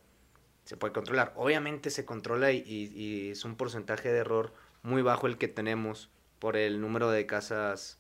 se 0.66 0.78
puede 0.78 0.94
controlar. 0.94 1.34
Obviamente 1.36 1.90
se 1.90 2.06
controla 2.06 2.52
y, 2.52 2.58
y- 2.66 2.92
y 2.96 3.30
es 3.32 3.46
un 3.46 3.56
porcentaje 3.56 4.12
de 4.12 4.20
error 4.20 4.54
muy 4.84 5.02
bajo 5.02 5.28
el 5.28 5.38
que 5.38 5.48
tenemos 5.48 6.10
por 6.40 6.56
el 6.58 6.80
número 6.82 7.10
de 7.12 7.26
casas 7.26 8.00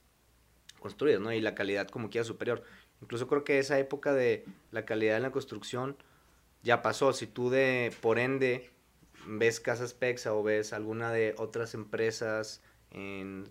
construidas, 0.79 1.19
¿no? 1.21 1.31
Y 1.33 1.41
la 1.41 1.55
calidad 1.55 1.87
como 1.87 2.09
quiera 2.09 2.25
superior. 2.25 2.63
Incluso 3.01 3.27
creo 3.27 3.43
que 3.43 3.59
esa 3.59 3.77
época 3.79 4.13
de 4.13 4.45
la 4.71 4.85
calidad 4.85 5.17
en 5.17 5.23
la 5.23 5.31
construcción 5.31 5.97
ya 6.63 6.81
pasó. 6.81 7.13
Si 7.13 7.27
tú 7.27 7.49
de, 7.49 7.93
por 8.01 8.19
ende, 8.19 8.69
ves 9.37 9.59
Casas 9.59 9.93
Pexa 9.93 10.33
o 10.33 10.41
ves 10.41 10.73
alguna 10.73 11.11
de 11.11 11.35
otras 11.37 11.73
empresas 11.73 12.61
en 12.91 13.47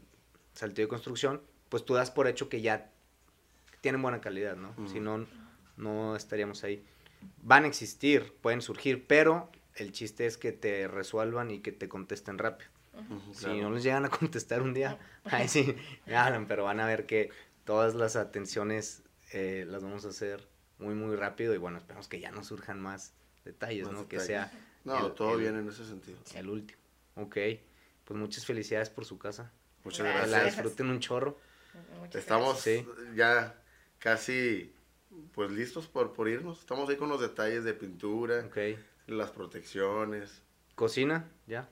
Saltillo 0.52 0.86
de 0.86 0.88
Construcción, 0.88 1.40
pues 1.68 1.84
tú 1.84 1.94
das 1.94 2.10
por 2.10 2.26
hecho 2.26 2.48
que 2.48 2.60
ya 2.60 2.90
tienen 3.80 4.02
buena 4.02 4.20
calidad, 4.20 4.56
¿no? 4.56 4.74
Si 4.88 4.98
no, 4.98 5.26
no 5.76 6.16
estaríamos 6.16 6.64
ahí. 6.64 6.84
Van 7.42 7.64
a 7.64 7.68
existir, 7.68 8.34
pueden 8.40 8.60
surgir, 8.60 9.06
pero 9.06 9.50
el 9.76 9.92
chiste 9.92 10.26
es 10.26 10.36
que 10.36 10.50
te 10.50 10.88
resuelvan 10.88 11.50
y 11.50 11.60
que 11.60 11.70
te 11.70 11.88
contesten 11.88 12.38
rápido. 12.38 12.70
Si 13.32 13.44
claro. 13.44 13.62
no 13.62 13.70
les 13.70 13.84
llegan 13.84 14.04
a 14.04 14.08
contestar 14.08 14.60
un 14.60 14.74
día, 14.74 14.98
ahí 15.24 15.46
sí 15.46 15.76
me 16.06 16.16
hablan, 16.16 16.48
pero 16.48 16.64
van 16.64 16.80
a 16.80 16.86
ver 16.86 17.06
que 17.06 17.30
todas 17.64 17.94
las 17.94 18.16
atenciones 18.16 19.04
eh, 19.32 19.64
las 19.68 19.84
vamos 19.84 20.04
a 20.04 20.08
hacer 20.08 20.48
muy, 20.78 20.94
muy 20.94 21.14
rápido 21.14 21.54
y 21.54 21.58
bueno, 21.58 21.78
esperamos 21.78 22.08
que 22.08 22.18
ya 22.18 22.32
no 22.32 22.42
surjan 22.42 22.80
más 22.80 23.14
detalles, 23.44 23.86
Más 23.86 23.94
¿no? 23.94 24.08
Que 24.08 24.18
sea 24.18 24.50
No, 24.84 25.06
el- 25.06 25.12
todo 25.14 25.34
el- 25.34 25.40
bien 25.40 25.56
en 25.58 25.68
ese 25.68 25.84
sentido. 25.84 26.18
el 26.34 26.48
último. 26.48 26.80
Ok, 27.16 27.36
pues 28.04 28.18
muchas 28.18 28.46
felicidades 28.46 28.90
por 28.90 29.04
su 29.04 29.18
casa. 29.18 29.50
Muchas 29.84 30.06
Gracias. 30.06 30.30
La 30.30 30.44
disfruten 30.44 30.88
un 30.90 31.00
chorro. 31.00 31.38
Muchas 32.00 32.16
Estamos 32.16 32.60
Sí. 32.60 32.86
ya 33.14 33.54
casi 33.98 34.72
pues 35.34 35.50
listos 35.50 35.86
por, 35.88 36.12
por 36.12 36.28
irnos. 36.28 36.60
Estamos 36.60 36.88
ahí 36.88 36.96
con 36.96 37.08
los 37.08 37.20
detalles 37.20 37.64
de 37.64 37.74
pintura, 37.74 38.44
Ok. 38.46 38.58
las 39.06 39.30
protecciones. 39.30 40.42
Cocina, 40.74 41.28
ya. 41.46 41.68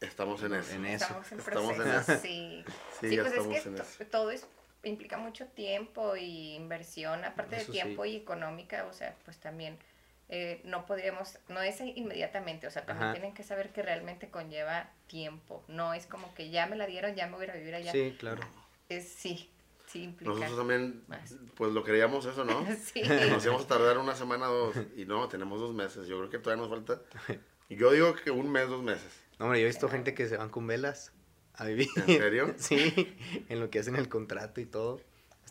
Estamos 0.00 0.42
en 0.42 0.54
eso. 0.54 0.72
En 0.74 0.86
eso. 0.86 1.04
Estamos 1.04 1.32
en 1.32 1.38
Estamos 1.38 1.70
en 1.70 1.76
proceso, 1.82 2.12
eso. 2.12 2.22
sí. 2.22 2.64
Sí, 3.00 3.08
Sí, 3.08 3.16
ya 3.16 3.22
pues 3.22 3.32
estamos 3.34 3.56
es 3.56 3.62
que 3.62 3.68
en 3.70 3.74
eso. 3.76 4.04
todo 4.10 4.30
es, 4.30 4.46
implica 4.82 5.16
mucho 5.16 5.46
tiempo 5.46 6.14
y 6.16 6.54
inversión, 6.54 7.24
aparte 7.24 7.56
Eso 7.56 7.72
de 7.72 7.78
sí. 7.78 7.82
tiempo 7.84 8.04
y 8.04 8.16
económica, 8.16 8.84
o 8.86 8.92
sea, 8.92 9.16
pues 9.24 9.38
también 9.38 9.78
eh, 10.28 10.60
no 10.64 10.86
podríamos, 10.86 11.38
no 11.48 11.60
es 11.62 11.80
inmediatamente, 11.80 12.66
o 12.66 12.70
sea, 12.70 12.84
también 12.86 13.04
Ajá. 13.08 13.12
tienen 13.14 13.34
que 13.34 13.42
saber 13.42 13.72
que 13.72 13.82
realmente 13.82 14.30
conlleva 14.30 14.90
tiempo, 15.06 15.64
no 15.68 15.94
es 15.94 16.06
como 16.06 16.34
que 16.34 16.50
ya 16.50 16.66
me 16.66 16.76
la 16.76 16.86
dieron, 16.86 17.14
ya 17.14 17.26
me 17.26 17.34
voy 17.36 17.42
a 17.42 17.44
ir 17.44 17.50
a 17.50 17.54
vivir 17.56 17.74
allá, 17.74 17.92
Sí, 17.92 18.16
claro. 18.18 18.42
es 18.88 19.08
sí, 19.08 19.50
sí 19.86 20.02
implica. 20.02 20.32
Nosotros 20.32 20.56
también, 20.56 21.04
más. 21.08 21.34
pues 21.56 21.72
lo 21.72 21.84
creíamos 21.84 22.24
eso, 22.26 22.44
¿no? 22.44 22.66
sí. 22.82 23.02
Nos 23.30 23.44
íbamos 23.44 23.64
a 23.64 23.68
tardar 23.68 23.98
una 23.98 24.14
semana 24.16 24.50
o 24.50 24.54
dos. 24.72 24.76
Y 24.96 25.04
no, 25.04 25.28
tenemos 25.28 25.60
dos 25.60 25.74
meses. 25.74 26.06
Yo 26.08 26.18
creo 26.18 26.30
que 26.30 26.38
todavía 26.38 26.66
nos 26.66 26.70
falta. 26.70 27.02
Yo 27.68 27.92
digo 27.92 28.14
que 28.14 28.30
un 28.30 28.50
mes, 28.50 28.68
dos 28.68 28.82
meses. 28.82 29.10
No, 29.38 29.46
hombre, 29.46 29.60
yo 29.60 29.64
he 29.64 29.68
visto 29.68 29.88
gente 29.88 30.14
que 30.14 30.28
se 30.28 30.36
van 30.36 30.48
con 30.48 30.66
velas 30.66 31.12
a 31.54 31.64
vivir. 31.66 31.88
¿En 31.96 32.06
serio? 32.06 32.54
Sí, 32.58 33.16
en 33.48 33.58
lo 33.60 33.68
que 33.70 33.78
hacen 33.80 33.96
el 33.96 34.08
contrato 34.08 34.60
y 34.60 34.66
todo. 34.66 35.00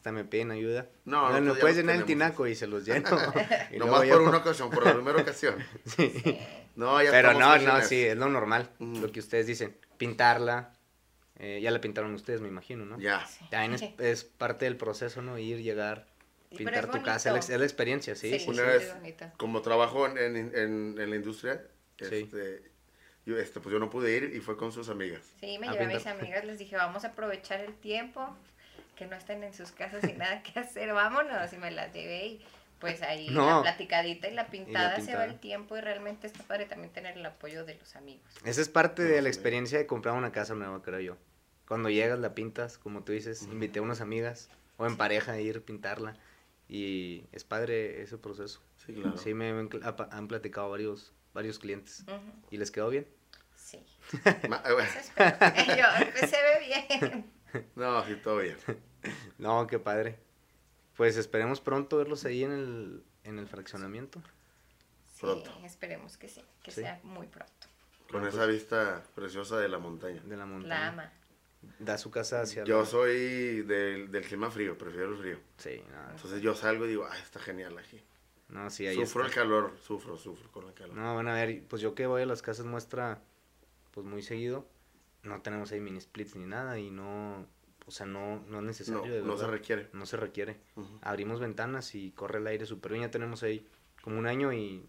Hasta 0.04 0.12
me 0.12 0.26
piden 0.26 0.52
ayuda. 0.52 0.89
No, 1.06 1.30
me 1.32 1.54
ya 1.54 1.60
puedes 1.62 1.78
no 1.78 1.82
llenar 1.84 1.96
el 1.96 2.04
tinaco 2.04 2.46
y 2.46 2.56
se 2.56 2.68
los 2.68 2.84
lleno. 2.84 3.08
Y 3.72 3.78
Nomás 3.78 4.00
por 4.00 4.06
yo- 4.06 4.22
una 4.22 4.38
ocasión, 4.39 4.70
por 4.70 4.86
la 4.86 4.94
primera 4.96 5.22
ocasión. 5.22 5.56
Sí. 5.86 6.10
Sí. 6.22 6.38
No, 6.76 7.02
ya 7.04 7.12
Pero 7.12 7.34
no, 7.34 7.56
no, 7.60 7.82
sí, 7.84 8.02
es 8.04 8.18
lo 8.18 8.28
normal. 8.30 8.68
Lo 8.80 9.10
que 9.13 9.20
ustedes 9.22 9.46
dicen. 9.48 9.78
Pintarla. 9.98 10.74
eh, 11.39 11.60
ya 11.62 11.70
la 11.72 11.80
pintaron 11.80 12.13
ustedes, 12.16 12.42
me 12.42 12.48
imagino, 12.50 12.84
¿no? 12.84 13.00
Ya. 13.00 13.26
Sí. 13.28 13.46
También 13.50 13.76
es, 13.76 13.84
es 14.00 14.24
parte 14.26 14.66
del 14.66 14.76
proceso, 14.76 15.22
¿no? 15.22 15.38
Ir, 15.38 15.60
llegar, 15.62 16.08
pintar 16.58 16.89
tu 16.92 17.02
casa. 17.04 17.38
Es 17.38 17.48
la, 17.48 17.63
experiencia, 17.63 18.16
sí. 18.16 18.44
Una 18.48 18.63
sí. 18.80 18.88
vez-. 19.06 19.16
Como 19.38 19.62
trabajo 19.62 20.06
en, 20.08 20.18
en, 20.18 20.36
en, 20.36 21.00
en 21.00 21.10
la 21.10 21.16
industria, 21.16 21.62
Sí. 22.00 22.16
este, 22.24 22.63
yo, 23.26 23.38
este, 23.38 23.60
pues 23.62 23.72
yo 23.72 23.80
no 23.80 23.89
pude 23.89 24.18
ir 24.18 24.34
y 24.36 24.39
fue 24.42 24.58
con 24.58 24.72
sus 24.74 24.89
amigas. 24.89 25.22
Sí, 25.39 25.58
me 25.60 25.70
A 25.70 25.72
llevé 25.74 25.86
a 25.86 25.88
mis 25.88 26.08
amigas, 26.08 26.44
les 26.44 26.58
dije, 26.60 26.76
vamos 26.76 27.06
a 27.06 27.10
aprovechar 27.10 27.62
el 27.62 27.74
tiempo, 27.76 28.36
que 28.95 29.06
no 29.06 29.15
estén 29.15 29.43
en 29.43 29.53
sus 29.53 29.71
casas 29.71 30.01
sin 30.03 30.17
nada 30.17 30.43
que 30.43 30.60
hacer, 30.60 30.93
vámonos. 30.93 31.51
Y 31.53 31.58
me 31.58 31.71
las 31.71 31.93
llevé 31.93 32.25
y 32.27 32.45
pues 32.79 33.01
ahí 33.01 33.29
No. 33.29 33.47
la 33.47 33.62
platicadita 33.62 34.27
y 34.27 34.34
la 34.34 34.47
pintada 34.47 34.99
se 34.99 35.15
va 35.15 35.23
el 35.25 35.39
tiempo 35.39 35.77
y 35.77 35.82
realmente 35.82 36.27
está 36.27 36.43
padre 36.43 36.65
también 36.65 36.91
tener 36.91 37.17
el 37.17 37.25
apoyo 37.25 37.63
de 37.65 37.75
los 37.75 37.95
amigos. 37.95 38.25
Esa 38.43 38.62
es 38.62 38.69
parte 38.69 39.03
No, 39.03 39.10
de 39.10 39.21
la 39.21 39.29
experiencia 39.29 39.77
de 39.77 39.88
comprar 39.88 40.15
una 40.15 40.32
casa 40.32 40.53
nueva, 40.53 40.82
creo 40.82 40.99
yo. 40.99 41.17
Cuando 41.67 41.89
llegas, 41.89 42.19
la 42.19 42.36
pintas, 42.36 42.77
como 42.77 43.03
tú 43.03 43.13
dices, 43.13 43.43
invité 43.43 43.79
a 43.79 43.82
unas 43.84 44.01
amigas 44.01 44.49
o 44.77 44.86
en 44.86 44.97
pareja 44.97 45.32
a 45.32 45.39
ir 45.39 45.58
a 45.58 45.62
pintarla. 45.62 46.15
Y 46.67 47.25
es 47.32 47.43
padre 47.43 48.01
ese 48.01 48.17
proceso. 48.17 48.62
Sí, 48.86 48.93
claro. 48.93 49.17
Sí, 49.17 49.34
me, 49.34 49.49
han 49.49 50.27
platicado 50.27 50.69
varios, 50.69 51.13
varios 51.34 51.60
clientes. 51.60 52.03
¿Y 52.51 52.58
les 52.58 52.69
quedó 52.71 52.89
bien? 52.89 53.08
Sí, 53.56 53.86
Ma- 54.49 54.62
eh, 54.65 54.73
bueno, 54.73 54.89
eso 54.89 54.99
espero. 54.99 55.38
Yo, 55.77 56.27
se 56.27 56.38
ve 56.41 56.99
bien. 56.99 57.32
no, 57.76 58.06
sí, 58.06 58.16
todo 58.16 58.38
bien. 58.38 58.58
No, 59.38 59.68
qué 59.68 59.80
padre. 59.80 60.18
Pues 60.96 61.18
esperemos 61.18 61.60
pronto 61.60 61.98
verlos 61.98 62.24
ahí 62.24 62.44
en 62.44 62.52
el, 62.54 63.04
en 63.26 63.38
el 63.39 63.48
fraccionamiento. 63.48 64.22
Sí, 65.13 65.22
Pronto. 65.22 65.52
esperemos 65.66 66.18
que 66.18 66.30
sí, 66.30 66.42
que 66.63 66.72
Sí. 66.72 66.82
sea 66.82 67.02
muy 67.04 67.28
pronto. 67.28 67.68
Con 68.10 68.26
esa 68.26 68.46
vista 68.46 69.04
preciosa 69.16 69.58
de 69.60 69.68
la 69.68 69.78
montaña. 69.80 70.22
De 70.24 70.38
la 70.38 70.46
montaña. 70.46 70.80
La 70.80 70.88
ama. 70.88 71.12
Da 71.80 71.98
su 71.98 72.12
casa 72.12 72.42
hacia 72.42 72.63
Yo 72.63 72.80
la- 72.82 72.86
soy 72.86 73.62
del, 73.63 74.10
del 74.12 74.24
clima 74.24 74.50
frío, 74.52 74.78
prefiero 74.78 75.12
el 75.13 75.18
frío. 75.18 75.39
Sí, 75.58 75.84
no, 75.92 76.12
Entonces 76.12 76.42
yo 76.42 76.56
salgo 76.56 76.86
y 76.86 76.89
digo, 76.89 77.06
ay, 77.10 77.22
está 77.22 77.39
genial 77.39 77.78
aquí. 77.78 78.02
no, 78.50 78.70
sí, 78.70 78.86
ahí 78.88 78.96
sufro 78.96 79.26
está. 79.26 79.42
el 79.42 79.44
calor, 79.44 79.74
sufro, 79.86 80.16
sufro 80.18 80.50
con 80.52 80.68
el 80.68 80.74
calor. 80.74 80.96
No, 80.96 81.16
van 81.16 81.28
a 81.28 81.34
ver, 81.34 81.63
pues 81.68 81.82
yo 81.82 81.94
que 81.96 82.06
voy 82.06 82.22
a 82.22 82.26
las 82.26 82.42
casas 82.42 82.66
muestra 82.66 83.22
pues 83.92 84.06
muy 84.06 84.22
seguido, 84.22 84.66
no 85.24 85.42
tenemos 85.42 85.72
ahí 85.72 85.80
mini 85.80 86.00
splits 86.02 86.36
ni 86.36 86.46
nada 86.46 86.78
y 86.80 86.90
no, 86.92 87.46
o 87.86 87.92
sea, 87.92 88.06
no, 88.06 88.38
no 88.38 88.44
es 88.44 88.50
no, 88.50 88.62
necesario. 88.62 89.14
de 89.14 89.22
no 89.22 89.38
se 89.38 89.48
requiere. 89.48 89.90
No 89.94 90.06
se 90.06 90.18
requiere. 90.18 90.58
Abrimos 91.02 91.40
ventanas 91.40 91.96
y 91.96 92.12
corre 92.12 92.40
el 92.40 92.48
aire 92.48 92.66
súper 92.66 92.92
bien. 92.94 93.04
Ya 93.06 93.12
tenemos 93.12 93.42
ahí 93.44 93.68
como 94.02 94.20
un 94.20 94.28
año 94.28 94.52
y 94.54 94.86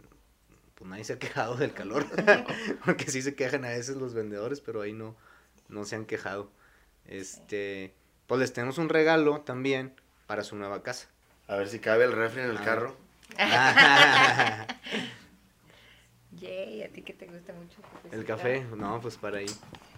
pues 0.75 0.91
nadie 0.91 1.05
se 1.05 1.13
ha 1.15 1.19
quejado 1.19 1.57
del 1.57 1.73
calor. 1.73 2.05
Porque 2.85 3.11
sí 3.11 3.23
se 3.23 3.35
quejan 3.35 3.65
a 3.65 3.69
veces 3.69 3.97
los 3.97 4.15
vendedores, 4.15 4.61
pero 4.61 4.81
ahí 4.83 4.93
no, 4.93 5.17
no 5.69 5.85
se 5.85 5.97
han 5.97 6.05
quejado. 6.05 6.51
Este, 7.07 7.95
pues 8.27 8.41
les 8.41 8.53
tenemos 8.53 8.79
un 8.79 8.89
regalo 8.89 9.41
también 9.43 9.95
para 10.27 10.43
su 10.43 10.57
nueva 10.57 10.83
casa. 10.83 11.09
A 11.47 11.57
ver 11.57 11.69
si 11.69 11.79
cabe 11.79 12.05
el 12.05 12.13
refri 12.13 12.41
en 12.43 12.51
el 12.51 12.57
Ah. 12.59 12.65
carro. 12.65 12.97
Yay, 16.41 16.83
a 16.83 16.89
ti 16.89 17.03
que 17.03 17.13
te 17.13 17.27
gusta 17.27 17.53
mucho. 17.53 17.81
tu 18.03 18.15
El 18.17 18.25
café, 18.25 18.65
no, 18.77 19.01
pues 19.01 19.17
para 19.17 19.39
ahí 19.39 19.47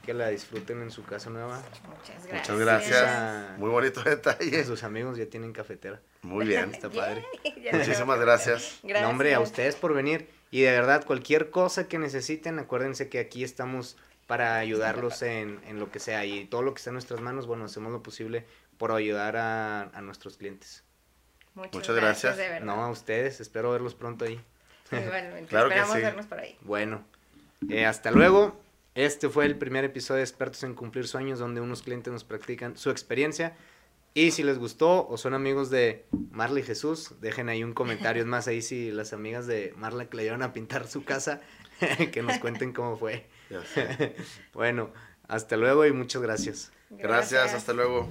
que 0.07 0.15
la 0.15 0.29
disfruten 0.29 0.81
en 0.81 0.91
su 0.91 1.05
casa 1.05 1.29
nueva. 1.29 1.63
Muchas 1.87 2.27
gracias. 2.27 2.51
Muchas 2.51 2.59
gracias. 2.59 3.59
Muy 3.59 3.69
bonito 3.69 4.03
detalle. 4.03 4.65
Sus 4.65 4.83
amigos 4.85 5.19
ya 5.19 5.27
tienen 5.27 5.53
cafetera. 5.53 6.01
Muy 6.23 6.47
bien. 6.47 6.71
Está 6.75 6.89
padre. 6.89 7.27
Muchísimas 7.73 8.19
gracias. 8.19 8.79
Gracias. 8.83 9.03
No, 9.03 9.11
hombre, 9.11 9.35
a 9.35 9.41
ustedes 9.41 9.77
por 9.77 9.93
venir. 9.93 10.31
Y 10.51 10.63
de 10.63 10.71
verdad, 10.71 11.05
cualquier 11.05 11.51
cosa 11.51 11.89
que 11.89 11.99
necesiten, 11.99 12.59
acuérdense 12.59 13.09
que 13.09 13.19
aquí 13.19 13.45
estamos 13.45 13.97
para 14.27 14.57
ayudarlos 14.57 15.21
en, 15.23 15.61
en 15.67 15.79
lo 15.79 15.91
que 15.91 15.99
sea. 15.99 16.25
Y 16.25 16.47
todo 16.47 16.63
lo 16.63 16.73
que 16.73 16.79
está 16.79 16.91
en 16.91 16.95
nuestras 16.95 17.21
manos, 17.21 17.47
bueno, 17.47 17.65
hacemos 17.67 17.93
lo 17.93 18.03
posible 18.03 18.47
por 18.79 18.93
ayudar 18.93 19.37
a, 19.37 19.83
a 19.83 20.01
nuestros 20.01 20.37
clientes. 20.37 20.85
Muchas, 21.55 21.75
Muchas 21.75 21.97
gracias. 21.97 22.23
gracias. 22.23 22.37
de 22.37 22.49
verdad. 22.49 22.67
No, 22.67 22.85
a 22.85 22.91
ustedes, 22.91 23.41
espero 23.41 23.73
verlos 23.73 23.95
pronto 23.95 24.25
ahí. 24.25 24.41
Igualmente. 24.93 25.47
Claro 25.49 25.69
que 25.69 25.75
Esperamos 25.75 25.97
sí. 25.97 26.03
vernos 26.03 26.27
por 26.27 26.39
ahí. 26.39 26.57
Bueno, 26.61 27.05
eh, 27.69 27.87
hasta 27.87 28.11
luego. 28.11 28.61
Este 28.97 29.29
fue 29.29 29.45
el 29.45 29.59
primer 29.59 29.85
episodio 29.85 30.17
de 30.17 30.23
Expertos 30.23 30.63
en 30.63 30.75
Cumplir 30.75 31.07
Sueños, 31.07 31.39
donde 31.39 31.61
unos 31.61 31.83
clientes 31.83 32.11
nos 32.11 32.25
practican 32.25 32.79
su 32.79 32.89
experiencia. 32.89 33.55
Y 34.15 34.31
si 34.31 34.43
les 34.43 34.59
gustó 34.59 35.07
o 35.07 35.19
son 35.19 35.35
amigos 35.35 35.69
de 35.69 36.07
Marla 36.31 36.61
y 36.61 36.63
Jesús, 36.63 37.13
dejen 37.21 37.51
ahí 37.51 37.63
un 37.63 37.75
comentario. 37.75 38.23
Es 38.23 38.27
más, 38.27 38.49
ahí 38.49 38.63
si 38.63 38.91
las 38.91 39.13
amigas 39.13 39.47
de 39.47 39.75
Marla 39.77 40.07
que 40.09 40.17
le 40.17 40.23
llevaron 40.23 40.43
a 40.43 40.55
pintar 40.55 40.89
su 40.89 41.05
casa, 41.05 41.43
que 42.11 42.23
nos 42.23 42.39
cuenten 42.39 42.73
cómo 42.73 42.97
fue. 42.97 43.29
Bueno, 44.55 44.91
hasta 45.29 45.59
luego 45.59 45.85
y 45.85 45.93
muchas 45.93 46.23
gracias. 46.23 46.73
Gracias, 46.89 47.53
hasta 47.53 47.75
luego. 47.75 48.09